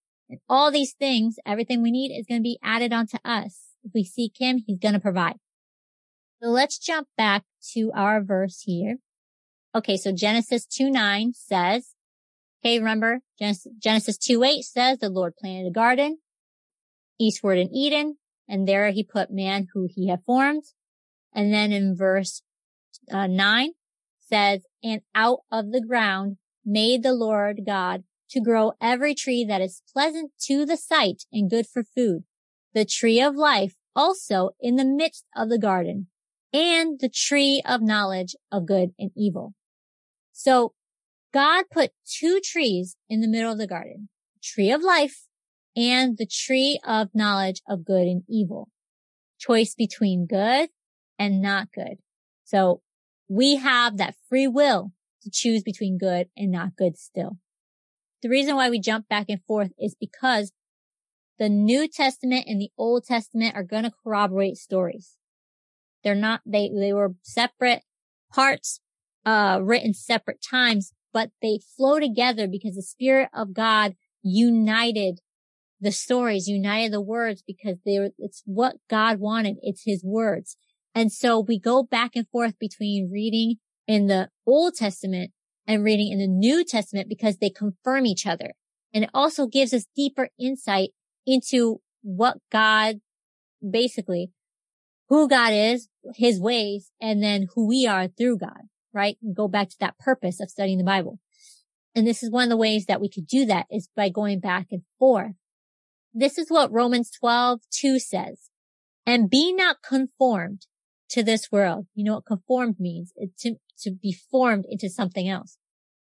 [0.48, 3.70] all these things, everything we need is going to be added onto us.
[3.84, 5.36] If we seek him, he's going to provide.
[6.42, 8.98] So let's jump back to our verse here.
[9.76, 9.98] Okay.
[9.98, 11.96] So Genesis 2 9 says,
[12.62, 16.20] okay, remember Genesis, Genesis 2 8 says the Lord planted a garden
[17.20, 18.18] eastward in Eden
[18.48, 20.64] and there he put man who he had formed.
[21.34, 22.42] And then in verse
[23.12, 23.72] uh, 9
[24.20, 29.62] says, and out of the ground made the Lord God to grow every tree that
[29.62, 32.24] is pleasant to the sight and good for food,
[32.74, 36.08] the tree of life also in the midst of the garden,
[36.54, 39.54] and the tree of knowledge of good and evil.
[40.32, 40.74] So
[41.34, 45.28] God put two trees in the middle of the garden, the tree of life
[45.76, 48.70] and the tree of knowledge of good and evil.
[49.40, 50.70] Choice between good
[51.18, 51.98] and not good.
[52.44, 52.82] So
[53.28, 57.38] we have that free will to choose between good and not good still.
[58.22, 60.52] The reason why we jump back and forth is because
[61.38, 65.16] the New Testament and the Old Testament are going to corroborate stories.
[66.04, 67.84] They're not, they, they were separate
[68.32, 68.82] parts,
[69.26, 75.20] uh, written separate times, but they flow together because the Spirit of God united
[75.82, 79.58] the stories, united the words because they were, it's what God wanted.
[79.62, 80.58] It's his words.
[80.94, 83.56] And so we go back and forth between reading
[83.88, 85.32] in the Old Testament
[85.70, 88.54] and reading in the New Testament because they confirm each other.
[88.92, 90.90] And it also gives us deeper insight
[91.28, 93.02] into what God
[93.62, 94.32] basically,
[95.10, 98.64] who God is, his ways, and then who we are through God,
[98.94, 99.18] right?
[99.32, 101.20] Go back to that purpose of studying the Bible.
[101.94, 104.40] And this is one of the ways that we could do that is by going
[104.40, 105.36] back and forth.
[106.16, 108.50] This is what Romans 12, 2 says.
[109.06, 110.66] And be not conformed
[111.10, 111.86] to this world.
[111.94, 113.14] You know what conformed means?
[113.16, 115.59] It's to, to be formed into something else.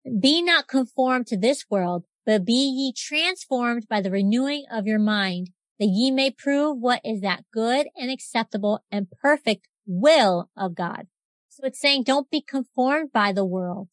[0.05, 4.98] Be not conformed to this world, but be ye transformed by the renewing of your
[4.98, 10.74] mind, that ye may prove what is that good and acceptable and perfect will of
[10.74, 11.07] God.
[11.48, 13.88] So it's saying don't be conformed by the world,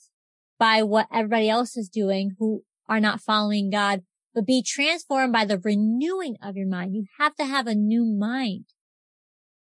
[0.57, 4.03] by what everybody else is doing who are not following God,
[4.33, 6.95] but be transformed by the renewing of your mind.
[6.95, 8.65] You have to have a new mind.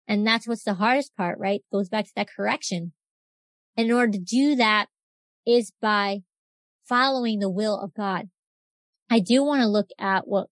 [0.07, 1.61] And that's what's the hardest part, right?
[1.71, 2.93] Goes back to that correction.
[3.77, 4.87] And in order to do that
[5.45, 6.23] is by
[6.89, 8.29] following the will of God.
[9.09, 10.47] I do want to look at what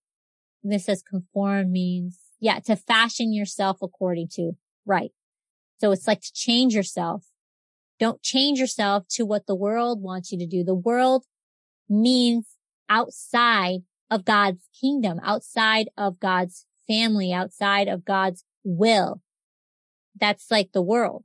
[0.63, 2.19] this says conform means.
[2.39, 4.51] Yeah, to fashion yourself according to,
[4.85, 5.11] right.
[5.79, 7.25] So it's like to change yourself.
[7.99, 10.63] Don't change yourself to what the world wants you to do.
[10.63, 11.25] The world
[11.89, 12.45] means
[12.87, 13.79] outside
[14.11, 19.21] of God's kingdom, outside of God's family, outside of God's will
[20.19, 21.23] that's like the world.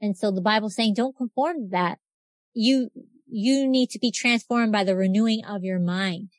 [0.00, 1.98] And so the Bible's saying don't conform to that.
[2.54, 2.90] You,
[3.26, 6.30] you need to be transformed by the renewing of your mind.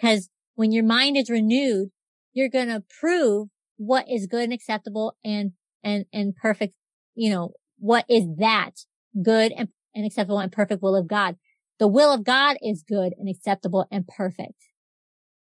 [0.00, 1.90] Cause when your mind is renewed,
[2.32, 5.52] you're going to prove what is good and acceptable and,
[5.82, 6.74] and, and perfect
[7.16, 8.72] you know, what is that
[9.20, 11.36] good and, and acceptable and perfect will of God?
[11.78, 14.68] The will of God is good and acceptable and perfect.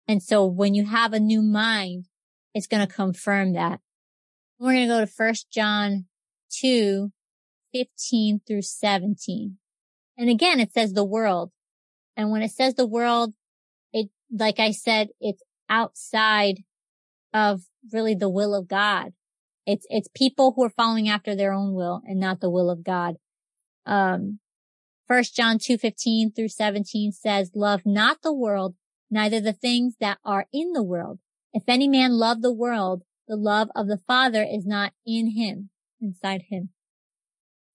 [0.07, 2.07] And so when you have a new mind,
[2.55, 3.81] it's going to confirm that.
[4.59, 6.07] We're going to go to first John
[6.61, 7.11] 2,
[7.73, 9.57] 15 through 17.
[10.23, 11.51] And again, it says the world.
[12.17, 13.35] And when it says the world,
[13.93, 16.63] it, like I said, it's outside
[17.35, 17.63] of
[17.93, 19.15] really the will of God.
[19.67, 22.85] It's, it's people who are following after their own will and not the will of
[22.85, 23.17] God.
[23.85, 24.39] Um,
[25.09, 28.77] first John 2, 15 through 17 says, love not the world,
[29.11, 31.19] neither the things that are in the world.
[31.53, 35.71] If any man love the world, the love of the Father is not in him,
[36.01, 36.69] inside him.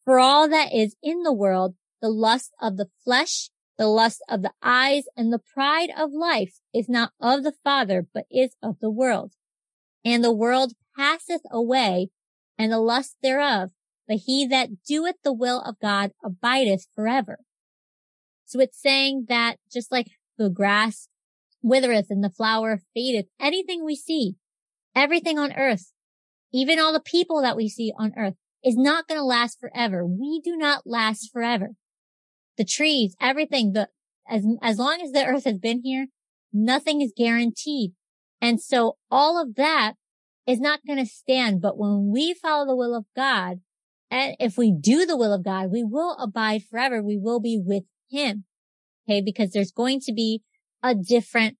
[0.05, 4.41] For all that is in the world, the lust of the flesh, the lust of
[4.41, 8.77] the eyes, and the pride of life is not of the Father, but is of
[8.79, 9.33] the world.
[10.03, 12.09] And the world passeth away,
[12.57, 13.71] and the lust thereof,
[14.07, 17.39] but he that doeth the will of God abideth forever.
[18.45, 21.09] So it's saying that just like the grass
[21.61, 24.35] withereth and the flower fadeth, anything we see,
[24.95, 25.91] everything on earth,
[26.53, 30.05] even all the people that we see on earth is not going to last forever.
[30.05, 31.71] We do not last forever.
[32.57, 33.89] The trees, everything, the,
[34.27, 36.07] as, as long as the earth has been here,
[36.51, 37.91] nothing is guaranteed.
[38.41, 39.93] And so all of that
[40.45, 41.61] is not going to stand.
[41.61, 43.59] But when we follow the will of God,
[44.09, 47.03] and if we do the will of God, we will abide forever.
[47.03, 48.45] We will be with him.
[49.07, 49.21] Okay.
[49.21, 50.41] Because there's going to be
[50.81, 51.57] a different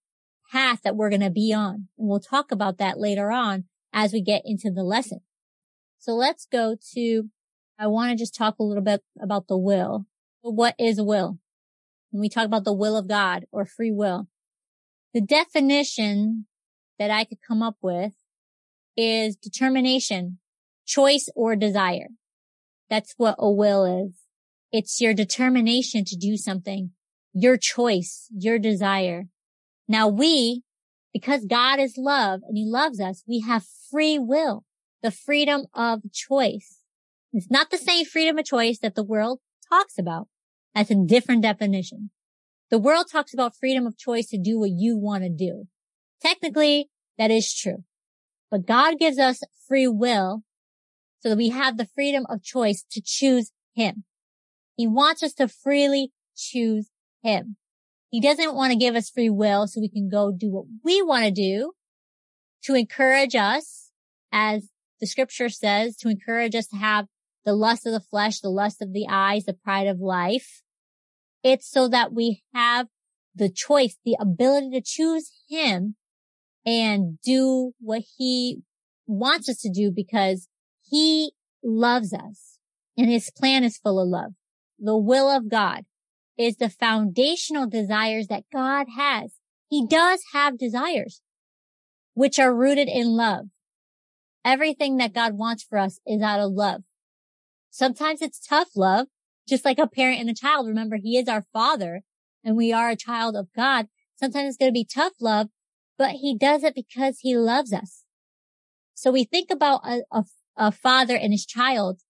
[0.50, 1.88] path that we're going to be on.
[1.98, 5.20] And we'll talk about that later on as we get into the lesson.
[5.98, 7.24] So let's go to,
[7.78, 10.06] I want to just talk a little bit about the will.
[10.50, 11.38] What is will?
[12.10, 14.28] When we talk about the will of God or free will,
[15.12, 16.46] the definition
[16.98, 18.14] that I could come up with
[18.96, 20.38] is determination,
[20.86, 22.08] choice or desire.
[22.90, 24.20] That's what a will is.
[24.72, 26.90] It's your determination to do something,
[27.32, 29.28] your choice, your desire.
[29.86, 30.62] Now we,
[31.12, 34.64] because God is love and he loves us, we have free will,
[35.02, 36.78] the freedom of choice.
[37.32, 39.40] It's not the same freedom of choice that the world
[39.70, 40.28] talks about.
[40.78, 42.10] That's a different definition.
[42.70, 45.64] The world talks about freedom of choice to do what you want to do.
[46.22, 47.82] Technically, that is true.
[48.48, 50.44] But God gives us free will
[51.18, 54.04] so that we have the freedom of choice to choose him.
[54.76, 56.90] He wants us to freely choose
[57.24, 57.56] him.
[58.10, 61.02] He doesn't want to give us free will so we can go do what we
[61.02, 61.72] want to do
[62.66, 63.90] to encourage us,
[64.30, 64.68] as
[65.00, 67.06] the scripture says, to encourage us to have
[67.44, 70.62] the lust of the flesh, the lust of the eyes, the pride of life.
[71.42, 72.88] It's so that we have
[73.34, 75.96] the choice, the ability to choose him
[76.66, 78.62] and do what he
[79.06, 80.48] wants us to do because
[80.88, 81.32] he
[81.62, 82.58] loves us
[82.96, 84.32] and his plan is full of love.
[84.78, 85.84] The will of God
[86.36, 89.34] is the foundational desires that God has.
[89.68, 91.20] He does have desires,
[92.14, 93.46] which are rooted in love.
[94.44, 96.82] Everything that God wants for us is out of love.
[97.70, 99.08] Sometimes it's tough love,
[99.48, 100.66] just like a parent and a child.
[100.66, 102.02] Remember, he is our father
[102.44, 103.88] and we are a child of God.
[104.16, 105.48] Sometimes it's going to be tough love,
[105.96, 108.04] but he does it because he loves us.
[108.94, 110.24] So we think about a, a,
[110.56, 112.00] a father and his child.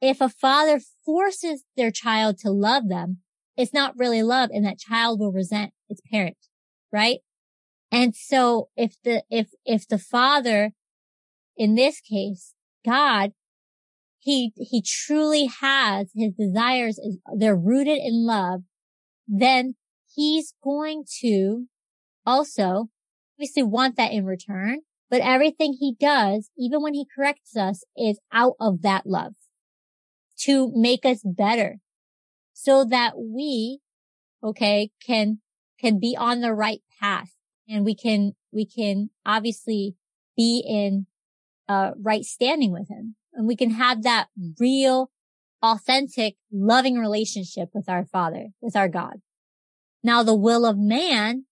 [0.00, 3.18] If a father forces their child to love them,
[3.56, 6.36] it's not really love and that child will resent its parent,
[6.92, 7.18] right?
[7.92, 10.72] And so if the, if, if the father,
[11.56, 12.54] in this case,
[12.84, 13.32] God,
[14.24, 18.62] he, he truly has his desires is, they're rooted in love,
[19.28, 19.74] then
[20.14, 21.66] he's going to
[22.24, 22.88] also
[23.36, 28.18] obviously want that in return, but everything he does, even when he corrects us, is
[28.32, 29.34] out of that love
[30.38, 31.76] to make us better,
[32.54, 33.80] so that we,
[34.42, 35.40] okay, can,
[35.78, 37.32] can be on the right path
[37.68, 39.96] and we can, we can obviously
[40.34, 41.06] be in
[41.68, 44.28] uh, right standing with him and we can have that
[44.58, 45.10] real,
[45.62, 49.20] authentic, loving relationship with our father, with our God.
[50.02, 51.46] Now the will of man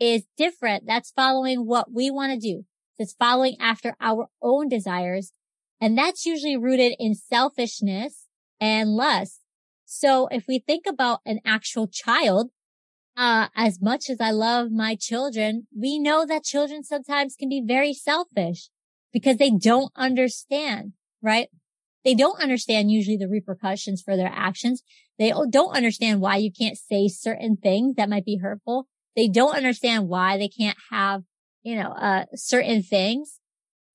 [0.00, 0.84] is different.
[0.86, 2.64] That's following what we want to do.
[2.98, 5.32] It's following after our own desires.
[5.80, 8.26] And that's usually rooted in selfishness
[8.60, 9.40] and lust.
[9.84, 12.50] So if we think about an actual child,
[13.16, 17.62] uh, as much as I love my children, we know that children sometimes can be
[17.66, 18.70] very selfish
[19.12, 20.92] because they don't understand,
[21.22, 21.48] right?
[22.04, 24.82] They don't understand usually the repercussions for their actions.
[25.18, 28.86] They don't understand why you can't say certain things that might be hurtful.
[29.16, 31.22] They don't understand why they can't have,
[31.62, 33.40] you know, uh, certain things.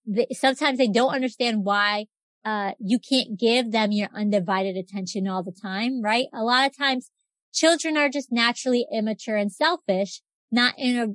[0.05, 2.05] They, sometimes they don't understand why
[2.43, 6.27] uh, you can't give them your undivided attention all the time, right?
[6.31, 7.09] A lot of times
[7.51, 10.21] children are just naturally immature and selfish,
[10.51, 11.07] not in a,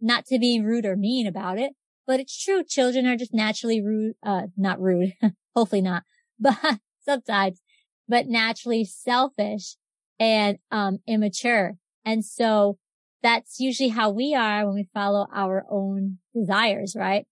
[0.00, 1.72] not to be rude or mean about it,
[2.06, 2.62] but it's true.
[2.62, 5.14] Children are just naturally rude, uh, not rude,
[5.58, 6.04] hopefully not,
[6.40, 6.56] but
[7.00, 7.60] sometimes,
[8.08, 9.76] but naturally selfish
[10.18, 11.76] and, um, immature.
[12.04, 12.78] And so
[13.22, 17.26] that's usually how we are when we follow our own desires, right?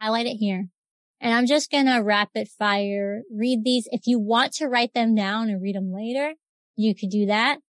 [0.00, 0.68] Highlight it here.
[1.20, 3.88] And I'm just going to rapid fire read these.
[3.90, 6.34] If you want to write them down and read them later,
[6.76, 7.60] you could do that.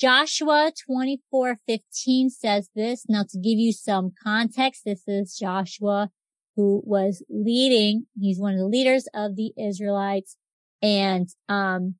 [0.00, 3.04] Joshua 24:15 says this.
[3.08, 6.10] Now to give you some context, this is Joshua
[6.56, 8.06] who was leading.
[8.18, 10.36] He's one of the leaders of the Israelites
[10.80, 11.96] and um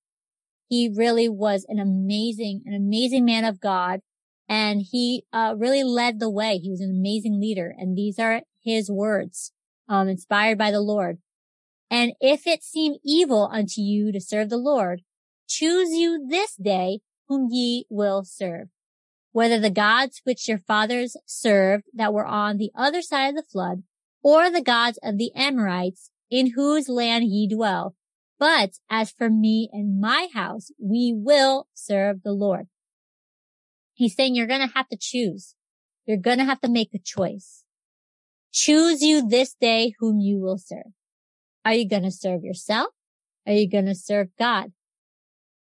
[0.68, 4.00] he really was an amazing an amazing man of God
[4.48, 6.59] and he uh really led the way.
[6.59, 9.53] He was an amazing leader and these are his words
[9.88, 11.18] um inspired by the Lord.
[11.90, 15.03] And if it seem evil unto you to serve the Lord,
[15.46, 18.68] choose you this day whom ye will serve.
[19.32, 23.42] Whether the gods which your fathers served that were on the other side of the
[23.42, 23.82] flood,
[24.23, 27.95] or the gods of the Amorites in whose land ye dwell.
[28.39, 32.66] But as for me and my house, we will serve the Lord.
[33.95, 35.55] He's saying you're going to have to choose.
[36.07, 37.62] You're going to have to make a choice.
[38.53, 40.93] Choose you this day whom you will serve.
[41.64, 42.89] Are you going to serve yourself?
[43.47, 44.73] Are you going to serve God?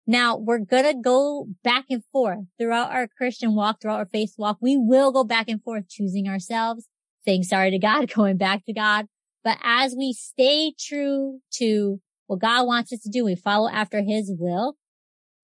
[0.06, 4.34] Now we're going to go back and forth throughout our Christian walk, throughout our faith
[4.38, 4.58] walk.
[4.60, 6.88] We will go back and forth choosing ourselves,
[7.26, 9.06] saying sorry to God, going back to God.
[9.44, 14.02] But as we stay true to what God wants us to do, we follow after
[14.02, 14.76] his will.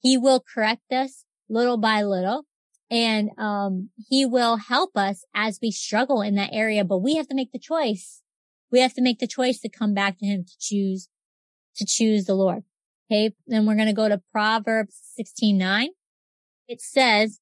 [0.00, 2.44] He will correct us little by little
[2.90, 7.28] and, um, he will help us as we struggle in that area, but we have
[7.28, 8.22] to make the choice.
[8.70, 11.08] We have to make the choice to come back to him to choose,
[11.76, 12.64] to choose the Lord.
[13.10, 13.34] Okay.
[13.46, 15.88] Then we're going to go to Proverbs 16, 9.
[16.68, 17.38] It says,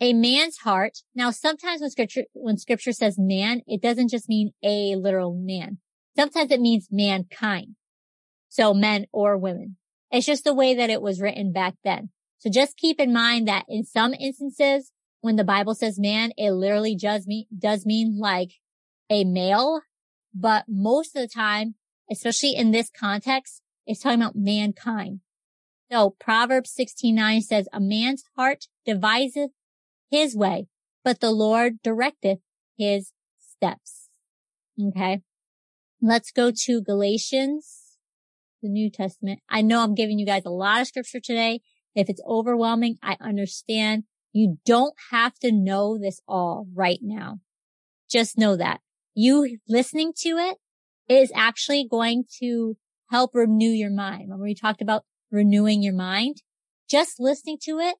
[0.00, 0.98] a man's heart.
[1.14, 5.78] Now, sometimes when scripture, when scripture says man, it doesn't just mean a literal man.
[6.16, 7.76] Sometimes it means mankind.
[8.48, 9.76] So men or women.
[10.10, 12.10] It's just the way that it was written back then.
[12.38, 16.52] So just keep in mind that in some instances, when the Bible says man, it
[16.52, 18.52] literally does mean, does mean like
[19.10, 19.80] a male.
[20.34, 21.74] But most of the time,
[22.10, 25.20] especially in this context, it's talking about mankind.
[25.90, 29.50] So Proverbs 16:9 says, a man's heart deviseth
[30.10, 30.68] his way,
[31.04, 32.40] but the Lord directeth
[32.76, 34.08] his steps.
[34.80, 35.22] Okay.
[36.02, 37.96] Let's go to Galatians,
[38.62, 39.40] the New Testament.
[39.48, 41.60] I know I'm giving you guys a lot of scripture today.
[41.94, 44.04] If it's overwhelming, I understand.
[44.32, 47.40] You don't have to know this all right now.
[48.10, 48.80] Just know that
[49.14, 50.58] you listening to it
[51.08, 52.76] is actually going to
[53.10, 54.24] help renew your mind.
[54.24, 56.42] Remember we talked about renewing your mind?
[56.88, 57.96] Just listening to it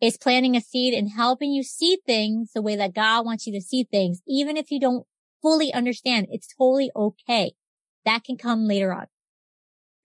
[0.00, 3.52] is planting a seed and helping you see things the way that God wants you
[3.52, 4.22] to see things.
[4.26, 5.06] Even if you don't
[5.42, 7.52] fully understand, it's totally okay.
[8.04, 9.06] That can come later on.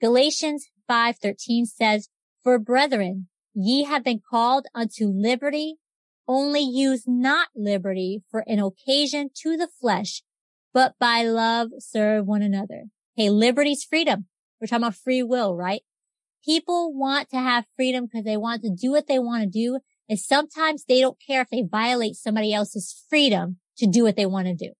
[0.02, 2.10] Galatians 5:13 says,
[2.43, 5.78] "For brethren, ye have been called unto liberty,
[6.28, 10.24] only use not liberty for an occasion to the flesh,
[10.74, 12.86] but by love serve one another."
[13.16, 14.28] Hey, liberty's freedom.
[14.60, 15.84] We're talking about free will, right?
[16.46, 19.80] People want to have freedom because they want to do what they want to do.
[20.08, 24.28] And sometimes they don't care if they violate somebody else's freedom to do what they
[24.28, 24.74] want to do.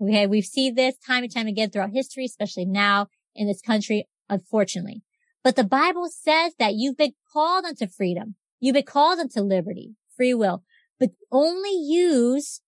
[0.00, 0.26] Okay.
[0.26, 5.02] We've seen this time and time again throughout history, especially now in this country, unfortunately.
[5.42, 8.36] But the Bible says that you've been called unto freedom.
[8.60, 10.62] You've been called unto liberty, free will,
[11.00, 12.60] but only use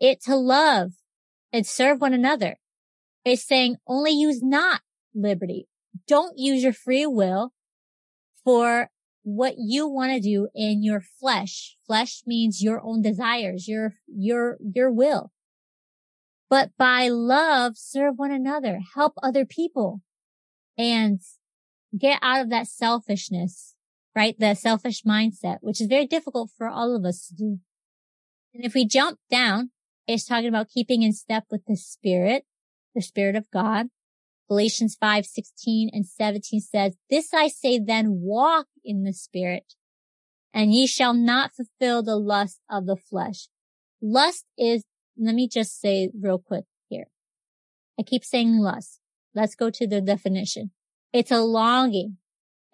[0.00, 0.92] it to love
[1.52, 2.56] and serve one another
[3.24, 4.80] It's saying only use not
[5.14, 5.68] liberty.
[6.06, 7.52] Don't use your free will
[8.48, 8.88] for
[9.24, 11.76] what you want to do in your flesh.
[11.86, 15.32] Flesh means your own desires, your, your, your will.
[16.48, 20.00] But by love, serve one another, help other people
[20.78, 21.20] and
[21.96, 23.74] get out of that selfishness,
[24.16, 24.34] right?
[24.38, 27.58] The selfish mindset, which is very difficult for all of us to do.
[28.54, 29.72] And if we jump down,
[30.06, 32.46] it's talking about keeping in step with the spirit
[32.94, 33.86] the Spirit of God.
[34.48, 39.74] Galatians 5, 16 and 17 says, This I say then walk in the Spirit,
[40.54, 43.48] and ye shall not fulfill the lust of the flesh.
[44.00, 44.84] Lust is,
[45.18, 47.06] let me just say real quick here.
[47.98, 49.00] I keep saying lust.
[49.34, 50.70] Let's go to the definition.
[51.12, 52.16] It's a longing,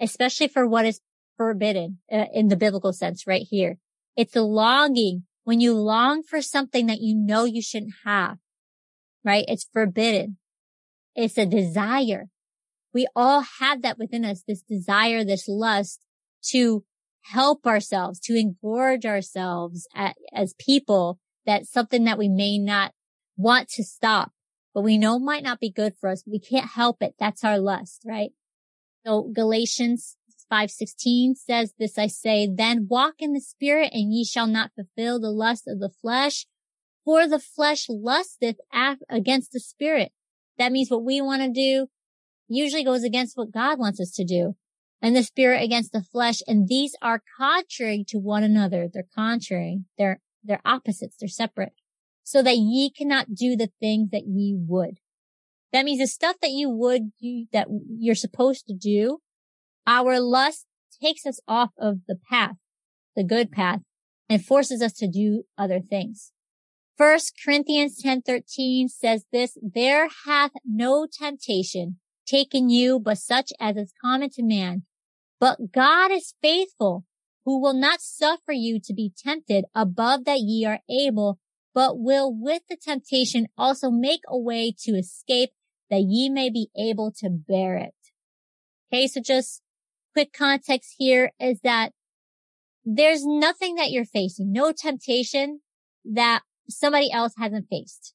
[0.00, 1.00] especially for what is
[1.36, 3.78] forbidden uh, in the biblical sense right here.
[4.16, 8.38] It's a longing when you long for something that you know you shouldn't have
[9.24, 9.44] right?
[9.48, 10.36] It's forbidden.
[11.14, 12.28] It's a desire.
[12.92, 16.00] We all have that within us, this desire, this lust
[16.50, 16.84] to
[17.22, 21.18] help ourselves, to engorge ourselves at, as people.
[21.46, 22.92] That's something that we may not
[23.36, 24.32] want to stop,
[24.74, 26.22] but we know might not be good for us.
[26.26, 27.14] We can't help it.
[27.18, 28.30] That's our lust, right?
[29.04, 30.16] So Galatians
[30.50, 35.18] 5:16 says this I say, then walk in the spirit and ye shall not fulfill
[35.20, 36.46] the lust of the flesh,
[37.04, 38.56] for the flesh lusteth
[39.08, 40.12] against the spirit.
[40.58, 41.88] That means what we want to do
[42.48, 44.56] usually goes against what God wants us to do
[45.00, 46.40] and the spirit against the flesh.
[46.46, 48.88] And these are contrary to one another.
[48.92, 49.82] They're contrary.
[49.98, 51.16] They're, they're opposites.
[51.18, 51.72] They're separate
[52.24, 54.98] so that ye cannot do the things that ye would.
[55.72, 59.18] That means the stuff that you would, do, that you're supposed to do,
[59.86, 60.66] our lust
[61.02, 62.56] takes us off of the path,
[63.14, 63.80] the good path,
[64.28, 66.32] and forces us to do other things.
[66.96, 73.92] First Corinthians 10:13 says this, there hath no temptation taken you but such as is
[74.00, 74.84] common to man.
[75.40, 77.04] But God is faithful,
[77.44, 81.38] who will not suffer you to be tempted above that ye are able,
[81.74, 85.50] but will with the temptation also make a way to escape
[85.90, 87.94] that ye may be able to bear it.
[88.92, 89.08] Okay.
[89.08, 89.62] So just
[90.12, 91.92] quick context here is that
[92.84, 95.60] there's nothing that you're facing, no temptation
[96.04, 98.14] that somebody else hasn't faced.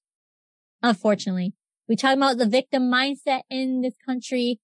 [0.82, 1.54] Unfortunately,
[1.88, 4.60] we talk about the victim mindset in this country.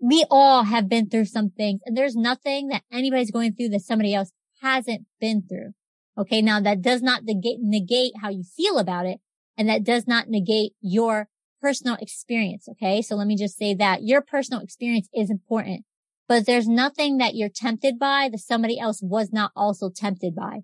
[0.00, 3.82] We all have been through some things and there's nothing that anybody's going through that
[3.82, 4.32] somebody else
[4.62, 5.72] hasn't been through.
[6.16, 6.40] Okay.
[6.40, 9.20] Now that does not negate, negate how you feel about it.
[9.56, 11.28] And that does not negate your
[11.60, 12.68] personal experience.
[12.70, 13.02] Okay.
[13.02, 15.84] So let me just say that your personal experience is important,
[16.28, 20.60] but there's nothing that you're tempted by that somebody else was not also tempted by.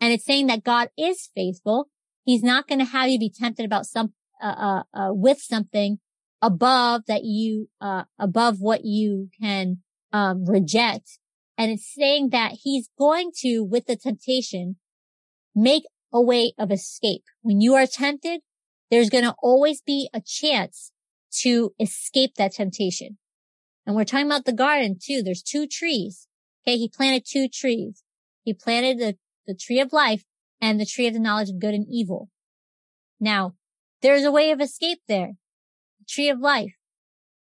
[0.00, 1.88] And it's saying that God is faithful.
[2.24, 5.98] He's not going to have you be tempted about some, uh, uh, uh, with something
[6.40, 9.78] above that you, uh, above what you can,
[10.12, 11.18] um, reject.
[11.56, 14.76] And it's saying that he's going to, with the temptation,
[15.54, 17.24] make a way of escape.
[17.42, 18.42] When you are tempted,
[18.90, 20.92] there's going to always be a chance
[21.40, 23.18] to escape that temptation.
[23.86, 25.22] And we're talking about the garden too.
[25.22, 26.28] There's two trees.
[26.66, 26.76] Okay.
[26.76, 28.02] He planted two trees.
[28.44, 29.16] He planted the
[29.48, 30.22] the tree of life
[30.60, 32.28] and the tree of the knowledge of good and evil.
[33.18, 33.54] Now,
[34.02, 35.32] there's a way of escape there.
[35.98, 36.74] The tree of life.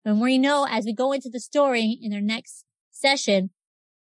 [0.04, 3.52] And we know as we go into the story in our next session,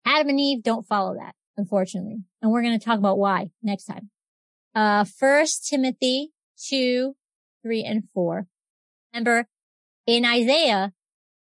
[0.05, 2.23] Adam and Eve don't follow that, unfortunately.
[2.41, 4.09] And we're going to talk about why next time.
[4.73, 6.31] Uh, first Timothy
[6.67, 7.15] 2,
[7.63, 8.47] 3 and 4.
[9.13, 9.47] Remember
[10.05, 10.91] in Isaiah,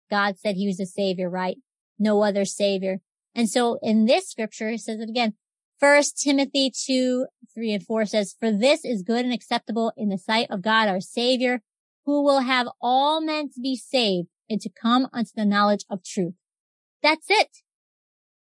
[0.10, 1.58] God said he was a savior, right?
[1.98, 3.00] No other savior.
[3.34, 5.36] And so in this scripture, it says it again,
[5.82, 7.26] First Timothy 2,
[7.56, 10.88] 3 and 4 says, For this is good and acceptable in the sight of God
[10.88, 11.64] our Savior,
[12.06, 16.04] who will have all men to be saved and to come unto the knowledge of
[16.04, 16.36] truth.
[17.02, 17.48] That's it.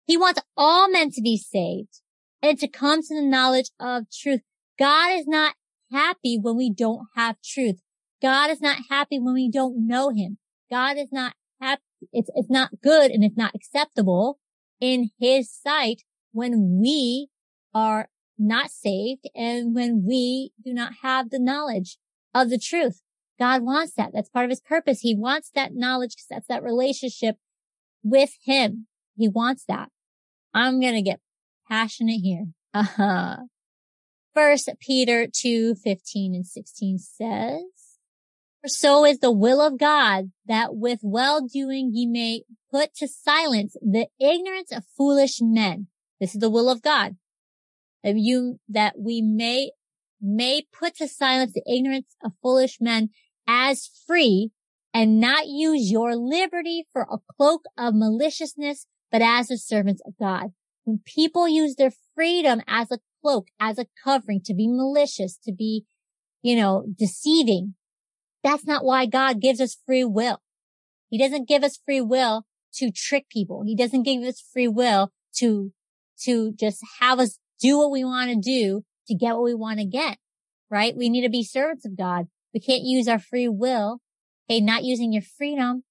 [0.06, 2.02] He wants all men to be saved
[2.44, 4.42] and to come to the knowledge of truth.
[4.78, 5.56] God is not
[5.92, 7.82] happy when we don't have truth.
[8.22, 10.38] God is not happy when we don't know him.
[10.70, 11.82] God is not happy.
[12.12, 14.38] It's, it's not good and it's not acceptable
[14.80, 16.04] in his sight
[16.34, 17.30] when we
[17.74, 21.98] are not saved and when we do not have the knowledge
[22.34, 23.02] of the truth.
[23.40, 24.12] God wants that.
[24.14, 25.00] That's part of his purpose.
[25.00, 27.38] He wants that knowledge because that's that relationship
[28.04, 28.88] with him.
[29.16, 29.90] He wants that.
[30.54, 31.20] I'm going to get
[31.68, 32.48] passionate here.
[32.74, 33.38] Uh-huh.
[34.34, 37.62] First Peter 2, 15 and 16 says,
[38.62, 43.08] For so is the will of God that with well doing ye may put to
[43.08, 45.88] silence the ignorance of foolish men
[46.24, 47.18] this is the will of God.
[48.02, 49.72] That you, that we may,
[50.22, 53.10] may put to silence the ignorance of foolish men
[53.46, 54.52] as free
[54.94, 60.14] and not use your liberty for a cloak of maliciousness, but as the servants of
[60.18, 60.54] God.
[60.86, 65.52] When people use their freedom as a cloak, as a covering to be malicious, to
[65.52, 65.84] be,
[66.42, 67.76] you know, deceiving,
[68.46, 70.42] that's not why God gives us free will.
[71.10, 72.46] He doesn't give us free will
[72.76, 73.64] to trick people.
[73.66, 75.74] He doesn't give us free will to
[76.22, 79.80] to just have us do what we want to do to get what we want
[79.80, 80.18] to get,
[80.70, 80.96] right?
[80.96, 82.28] We need to be servants of God.
[82.54, 84.00] We can't use our free will,
[84.50, 85.84] okay, not using your freedom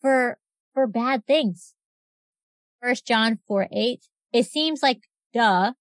[0.00, 0.38] for,
[0.74, 1.74] for bad things.
[2.82, 4.00] First John 4, 8.
[4.32, 5.02] It seems like
[5.34, 5.72] duh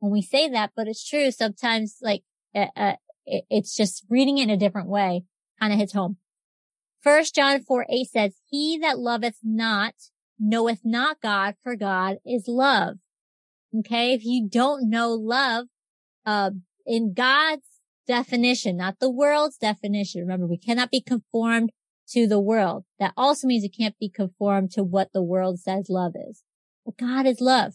[0.00, 1.30] when we say that, but it's true.
[1.30, 2.22] Sometimes like,
[2.54, 2.94] uh, uh,
[3.26, 5.24] it's just reading it in a different way
[5.60, 6.16] kind of hits home.
[7.02, 9.94] First John 4, 8 says, he that loveth not
[10.38, 12.96] knoweth not God for God is love.
[13.80, 14.12] Okay.
[14.12, 15.66] If you don't know love,
[16.24, 16.50] uh,
[16.86, 17.66] in God's
[18.06, 20.22] definition, not the world's definition.
[20.22, 21.70] Remember, we cannot be conformed
[22.10, 22.84] to the world.
[22.98, 26.42] That also means you can't be conformed to what the world says love is.
[26.84, 27.74] But God is love.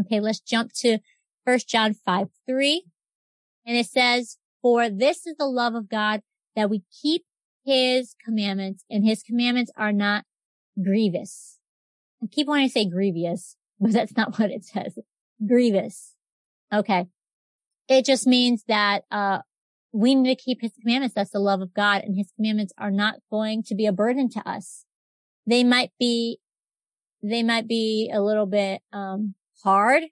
[0.00, 0.98] Okay, let's jump to
[1.44, 2.84] 1 John 5, 3.
[3.64, 6.22] And it says, for this is the love of God
[6.54, 7.24] that we keep
[7.64, 10.24] his commandments and his commandments are not
[10.82, 11.58] grievous.
[12.22, 13.56] I keep wanting to say grievous,
[13.90, 14.98] that's not what it says.
[15.46, 16.14] Grievous.
[16.72, 17.06] Okay.
[17.88, 19.38] It just means that, uh,
[19.94, 21.14] we need to keep his commandments.
[21.14, 24.30] That's the love of God and his commandments are not going to be a burden
[24.30, 24.86] to us.
[25.46, 26.38] They might be,
[27.22, 30.04] they might be a little bit, um, hard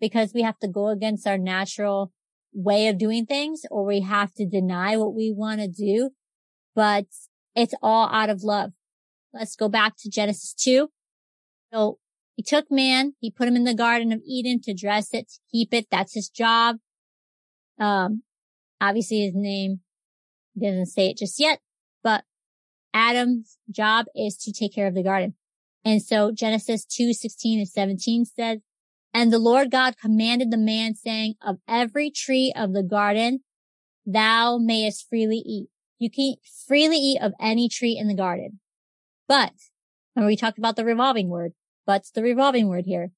[0.00, 2.12] because we have to go against our natural
[2.54, 6.10] way of doing things or we have to deny what we want to do,
[6.74, 7.06] but
[7.54, 8.72] it's all out of love.
[9.32, 10.88] Let's go back to Genesis 2.
[11.72, 11.98] So
[12.36, 15.38] he took man, he put him in the Garden of Eden to dress it, to
[15.50, 15.86] keep it.
[15.90, 16.76] That's his job.
[17.78, 18.22] Um,
[18.80, 19.80] obviously his name
[20.60, 21.60] doesn't say it just yet,
[22.02, 22.24] but
[22.94, 25.34] Adam's job is to take care of the garden.
[25.84, 28.58] And so Genesis 2, 16 and 17 says,
[29.14, 33.40] and the Lord God commanded the man saying, of every tree of the garden,
[34.06, 35.68] thou mayest freely eat.
[35.98, 38.60] You can freely eat of any tree in the garden.
[39.28, 39.52] But,
[40.16, 41.52] remember we talked about the revolving word,
[41.86, 43.12] but's the revolving word here.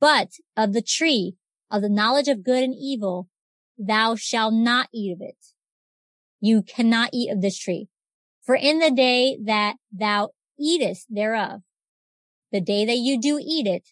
[0.00, 1.36] But of the tree
[1.70, 3.28] of the knowledge of good and evil,
[3.78, 5.36] thou shalt not eat of it.
[6.40, 7.88] You cannot eat of this tree.
[8.42, 11.62] For in the day that thou eatest thereof,
[12.52, 13.88] the day that you do eat it,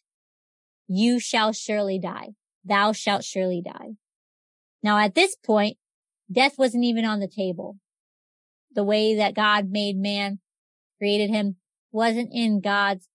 [0.86, 2.34] you shall surely die.
[2.64, 3.96] Thou shalt surely die.
[4.82, 5.78] Now at this point,
[6.30, 7.78] death wasn't even on the table.
[8.74, 10.38] The way that God made man,
[10.98, 11.56] created him,
[11.90, 13.08] wasn't in God's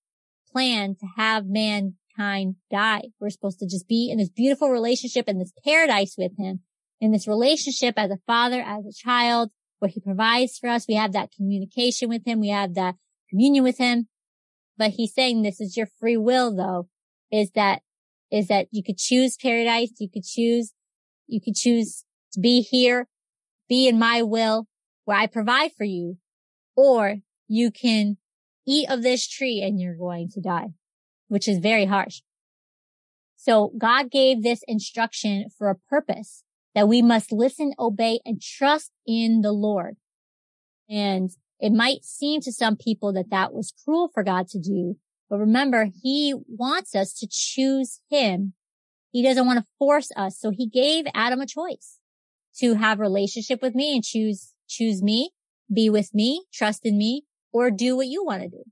[0.51, 3.03] plan to have mankind die.
[3.19, 6.61] We're supposed to just be in this beautiful relationship in this paradise with him,
[6.99, 10.87] in this relationship as a father, as a child, where he provides for us.
[10.87, 12.39] We have that communication with him.
[12.39, 12.95] We have that
[13.29, 14.07] communion with him.
[14.77, 16.87] But he's saying this is your free will though
[17.31, 17.81] is that,
[18.31, 19.91] is that you could choose paradise.
[19.99, 20.73] You could choose,
[21.27, 23.07] you could choose to be here,
[23.67, 24.67] be in my will
[25.05, 26.17] where I provide for you,
[26.75, 27.17] or
[27.47, 28.17] you can
[28.67, 30.67] eat of this tree and you're going to die,
[31.27, 32.21] which is very harsh.
[33.35, 36.43] So God gave this instruction for a purpose
[36.75, 39.95] that we must listen, obey, and trust in the Lord.
[40.89, 44.97] And it might seem to some people that that was cruel for God to do,
[45.29, 48.53] but remember, he wants us to choose him.
[49.11, 50.39] He doesn't want to force us.
[50.39, 51.99] So he gave Adam a choice
[52.59, 55.31] to have relationship with me and choose, choose me,
[55.73, 57.23] be with me, trust in me,
[57.65, 58.63] or do what you want to do.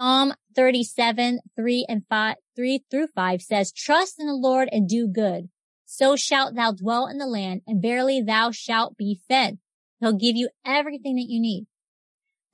[0.00, 5.08] Psalm 37, 3 and 5, 3 through 5 says, trust in the Lord and do
[5.08, 5.48] good.
[5.84, 9.58] So shalt thou dwell in the land and verily thou shalt be fed.
[10.00, 11.66] He'll give you everything that you need.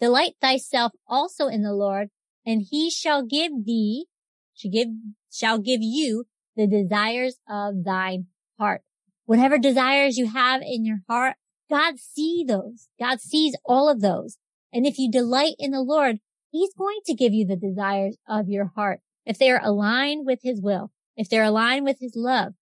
[0.01, 2.09] Delight thyself also in the Lord
[2.47, 4.07] and he shall give thee,
[4.55, 4.89] shall give,
[5.31, 6.25] shall give you
[6.57, 8.27] the desires of thine
[8.59, 8.83] heart.
[9.27, 11.37] Whatever desires you have in your heart,
[11.71, 12.89] God sees those.
[12.99, 14.39] God sees all of those.
[14.75, 16.19] And if you delight in the Lord,
[16.51, 19.01] he's going to give you the desires of your heart.
[19.25, 22.55] If they are aligned with his will, if they're aligned with his love,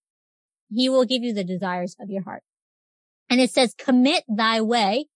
[0.70, 2.42] he will give you the desires of your heart.
[3.30, 5.06] And it says, commit thy way,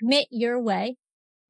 [0.00, 0.96] commit your way,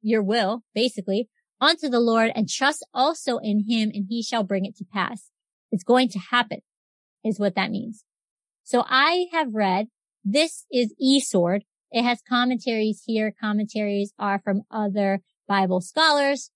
[0.01, 1.29] your will, basically,
[1.61, 5.29] unto the Lord and trust also in him and he shall bring it to pass.
[5.71, 6.59] It's going to happen
[7.23, 8.03] is what that means.
[8.63, 9.87] So I have read
[10.23, 11.61] this is eSword.
[11.91, 13.33] It has commentaries here.
[13.39, 16.51] Commentaries are from other Bible scholars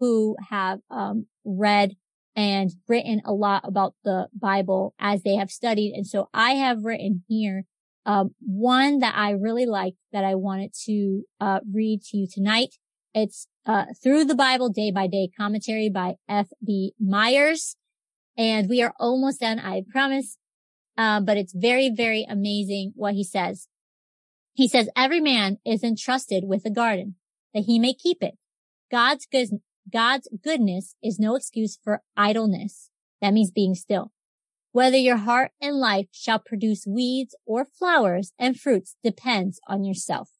[0.00, 1.92] who have um, read
[2.36, 5.92] and written a lot about the Bible as they have studied.
[5.94, 7.64] And so I have written here
[8.06, 12.74] um, one that I really liked that I wanted to uh, read to you tonight.
[13.14, 16.94] It's uh, Through the Bible Day by Day commentary by F.B.
[17.00, 17.76] Myers.
[18.36, 20.36] And we are almost done, I promise.
[20.98, 23.68] Uh, but it's very, very amazing what he says.
[24.54, 27.16] He says, every man is entrusted with a garden
[27.52, 28.34] that he may keep it.
[28.90, 29.48] God's good,
[29.92, 32.90] God's goodness is no excuse for idleness.
[33.20, 34.12] That means being still.
[34.70, 40.30] Whether your heart and life shall produce weeds or flowers and fruits depends on yourself.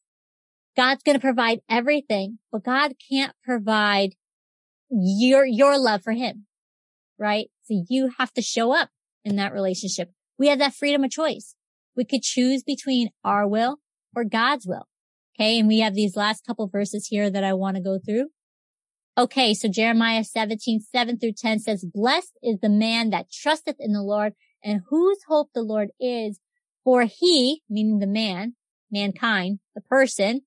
[0.77, 4.15] God's going to provide everything, but God can't provide
[4.91, 6.47] your, your love for him,
[7.19, 7.47] right?
[7.63, 8.91] So you have to show up
[9.25, 10.11] in that relationship.
[10.39, 11.55] We have that freedom of choice.
[11.97, 13.79] We could choose between our will
[14.15, 14.87] or God's will.
[15.35, 15.59] Okay.
[15.59, 18.29] And we have these last couple verses here that I want to go through.
[19.17, 19.55] Okay.
[19.55, 24.03] So Jeremiah 17, 7 through 10 says, blessed is the man that trusteth in the
[24.03, 26.41] Lord and whose hope the Lord is.
[26.85, 28.57] For he, meaning the man,
[28.91, 30.43] mankind, the person,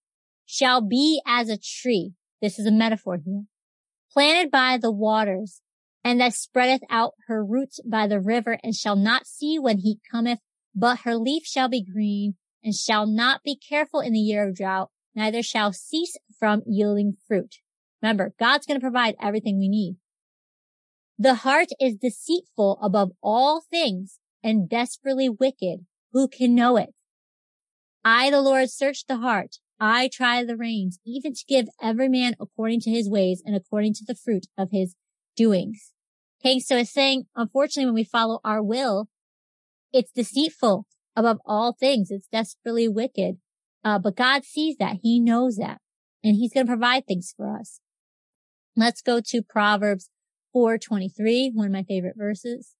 [0.46, 2.14] shall be as a tree.
[2.42, 3.44] This is a metaphor here.
[4.12, 5.62] Planted by the waters
[6.04, 10.00] and that spreadeth out her roots by the river and shall not see when heat
[10.10, 10.40] cometh,
[10.74, 12.36] but her leaf shall be green
[12.68, 17.16] and shall not be careful in the year of drought, neither shall cease from yielding
[17.26, 17.60] fruit.
[18.02, 19.96] Remember, God's going to provide everything we need.
[21.18, 25.86] The heart is deceitful above all things and desperately wicked.
[26.12, 26.90] Who can know it?
[28.04, 29.60] I, the Lord, search the heart.
[29.80, 33.94] I try the reins, even to give every man according to his ways and according
[33.94, 34.94] to the fruit of his
[35.38, 35.94] doings.
[36.42, 36.60] Okay.
[36.60, 39.08] So it's saying, unfortunately, when we follow our will,
[39.94, 40.86] it's deceitful
[41.18, 42.12] above all things.
[42.12, 43.38] It's desperately wicked.
[43.84, 44.98] Uh, but God sees that.
[45.02, 45.82] He knows that
[46.24, 47.80] and he's going to provide things for us.
[48.76, 50.10] Let's go to Proverbs
[50.54, 52.76] 423, one of my favorite verses.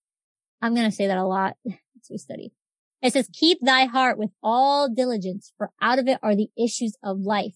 [0.62, 2.54] I'm going to say that a lot as we study.
[3.02, 6.96] It says, keep thy heart with all diligence, for out of it are the issues
[7.04, 7.56] of life.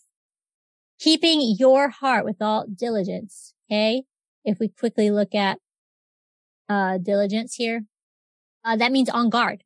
[1.00, 3.54] Keeping your heart with all diligence.
[3.70, 4.04] Okay.
[4.44, 5.60] If we quickly look at,
[6.70, 7.86] uh, diligence here,
[8.64, 9.64] uh, that means on guard.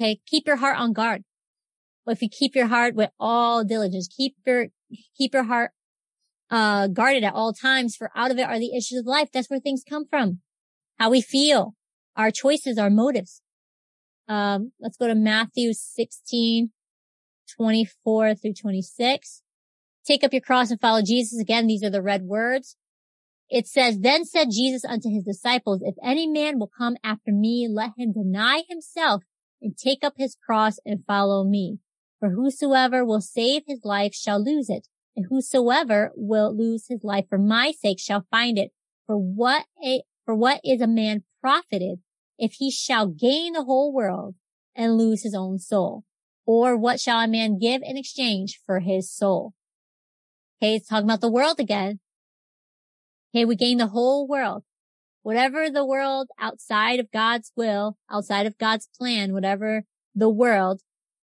[0.00, 0.20] Okay.
[0.26, 1.24] Keep your heart on guard.
[2.06, 4.68] If you keep your heart with all diligence, keep your,
[5.16, 5.72] keep your heart,
[6.50, 9.28] uh, guarded at all times, for out of it are the issues of life.
[9.32, 10.40] That's where things come from.
[10.98, 11.74] How we feel,
[12.16, 13.42] our choices, our motives.
[14.26, 16.70] Um, let's go to Matthew 16,
[17.56, 19.42] 24 through 26.
[20.06, 21.38] Take up your cross and follow Jesus.
[21.38, 22.76] Again, these are the red words.
[23.50, 27.68] It says, then said Jesus unto his disciples, if any man will come after me,
[27.70, 29.24] let him deny himself
[29.60, 31.78] and take up his cross and follow me.
[32.20, 37.26] For whosoever will save his life shall lose it, and whosoever will lose his life
[37.28, 38.72] for my sake shall find it.
[39.06, 42.00] For what a, for what is a man profited
[42.38, 44.34] if he shall gain the whole world
[44.74, 46.04] and lose his own soul?
[46.46, 49.54] Or what shall a man give in exchange for his soul?
[50.60, 52.00] Okay, it's talking about the world again.
[53.34, 54.64] Okay, we gain the whole world.
[55.22, 60.80] Whatever the world outside of God's will, outside of God's plan, whatever the world,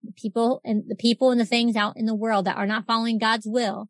[0.03, 2.85] the people and the people and the things out in the world that are not
[2.85, 3.89] following God's will.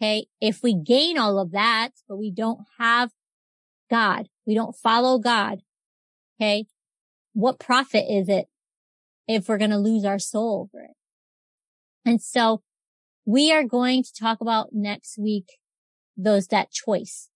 [0.00, 0.26] Okay.
[0.40, 3.10] If we gain all of that, but we don't have
[3.90, 5.60] God, we don't follow God.
[6.40, 6.66] Okay.
[7.32, 8.46] What profit is it
[9.28, 10.96] if we're going to lose our soul over it?
[12.04, 12.62] And so
[13.24, 15.58] we are going to talk about next week
[16.16, 17.28] those, that choice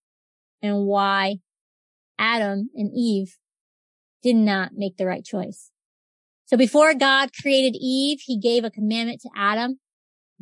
[0.62, 1.36] and why
[2.18, 3.38] Adam and Eve
[4.22, 5.70] did not make the right choice.
[6.44, 9.78] So before God created Eve, he gave a commandment to Adam.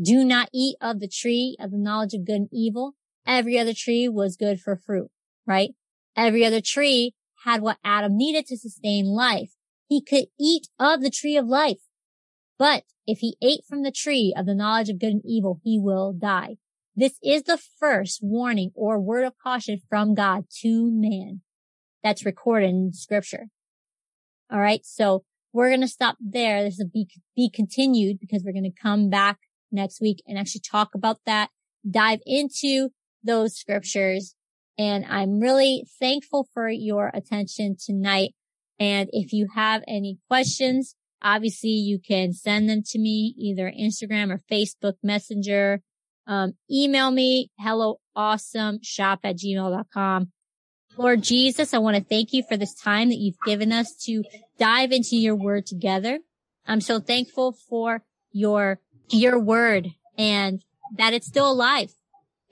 [0.00, 2.94] Do not eat of the tree of the knowledge of good and evil.
[3.26, 5.10] Every other tree was good for fruit,
[5.46, 5.70] right?
[6.16, 7.14] Every other tree
[7.44, 9.50] had what Adam needed to sustain life.
[9.86, 11.80] He could eat of the tree of life.
[12.58, 15.78] But if he ate from the tree of the knowledge of good and evil, he
[15.78, 16.56] will die.
[16.98, 21.42] This is the first warning or word of caution from God to man
[22.02, 23.46] that's recorded in scripture.
[24.50, 24.84] All right.
[24.84, 26.64] So we're going to stop there.
[26.64, 29.38] This will be, be continued because we're going to come back
[29.70, 31.50] next week and actually talk about that,
[31.88, 32.88] dive into
[33.22, 34.34] those scriptures
[34.78, 38.34] and I'm really thankful for your attention tonight.
[38.78, 44.30] And if you have any questions, obviously you can send them to me either Instagram
[44.30, 45.82] or Facebook Messenger.
[46.28, 50.30] Um, email me hello awesome shop at gmail.com.
[50.98, 54.24] Lord Jesus, I want to thank you for this time that you've given us to
[54.58, 56.18] dive into your word together.
[56.66, 60.62] I'm so thankful for your, your word and
[60.96, 61.92] that it's still alive.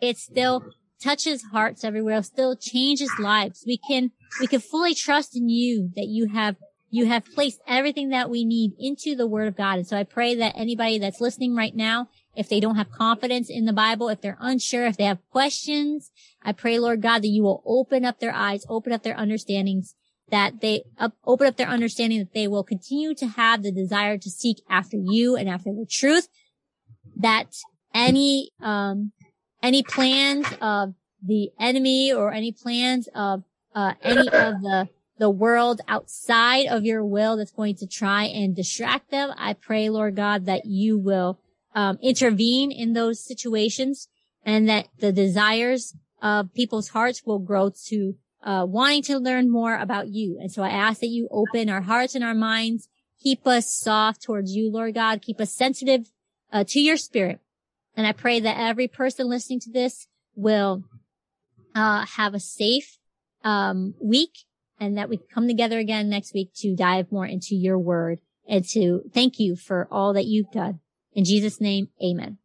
[0.00, 0.64] It still
[1.02, 3.64] touches hearts everywhere, still changes lives.
[3.66, 6.56] We can, we can fully trust in you that you have,
[6.88, 9.78] you have placed everything that we need into the word of God.
[9.78, 13.48] And so I pray that anybody that's listening right now, if they don't have confidence
[13.50, 16.10] in the Bible, if they're unsure, if they have questions,
[16.42, 19.94] I pray, Lord God, that you will open up their eyes, open up their understandings,
[20.30, 24.18] that they up, open up their understanding that they will continue to have the desire
[24.18, 26.28] to seek after you and after the truth,
[27.16, 27.54] that
[27.94, 29.12] any, um,
[29.62, 33.42] any plans of the enemy or any plans of
[33.74, 38.54] uh, any of the the world outside of your will that's going to try and
[38.54, 39.32] distract them.
[39.36, 41.38] I pray, Lord God, that you will
[41.76, 44.08] um, intervene in those situations
[44.44, 49.76] and that the desires of people's hearts will grow to uh, wanting to learn more
[49.76, 50.38] about you.
[50.40, 52.88] And so I ask that you open our hearts and our minds,
[53.22, 56.10] keep us soft towards you, Lord God, keep us sensitive
[56.52, 57.40] uh, to your spirit
[57.96, 60.84] and I pray that every person listening to this will
[61.74, 62.98] uh, have a safe
[63.42, 64.44] um, week
[64.78, 68.64] and that we come together again next week to dive more into your word and
[68.68, 70.80] to thank you for all that you've done.
[71.16, 72.36] In Jesus' name, amen.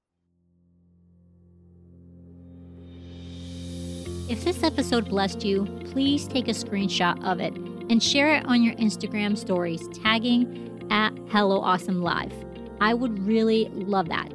[4.30, 8.63] If this episode blessed you, please take a screenshot of it and share it on
[8.63, 12.34] your Instagram stories, tagging at Hello Awesome Live.
[12.80, 14.32] I would really love that.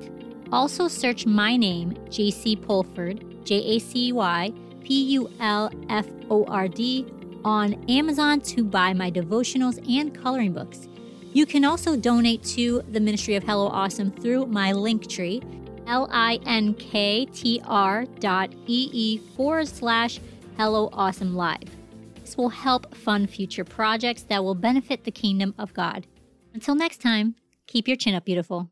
[0.52, 4.52] Also, search my name, Jacy Pulford, J A C Y
[4.84, 7.06] P U L F O R D,
[7.42, 10.88] on Amazon to buy my devotionals and coloring books.
[11.36, 15.42] You can also donate to the Ministry of Hello Awesome through my link tree,
[15.86, 16.46] L-I-N-K-T-R
[18.20, 20.18] dot E-E forward slash
[20.56, 21.76] Hello Awesome Live.
[22.22, 26.06] This will help fund future projects that will benefit the kingdom of God.
[26.54, 27.34] Until next time,
[27.66, 28.70] keep your chin up, beautiful.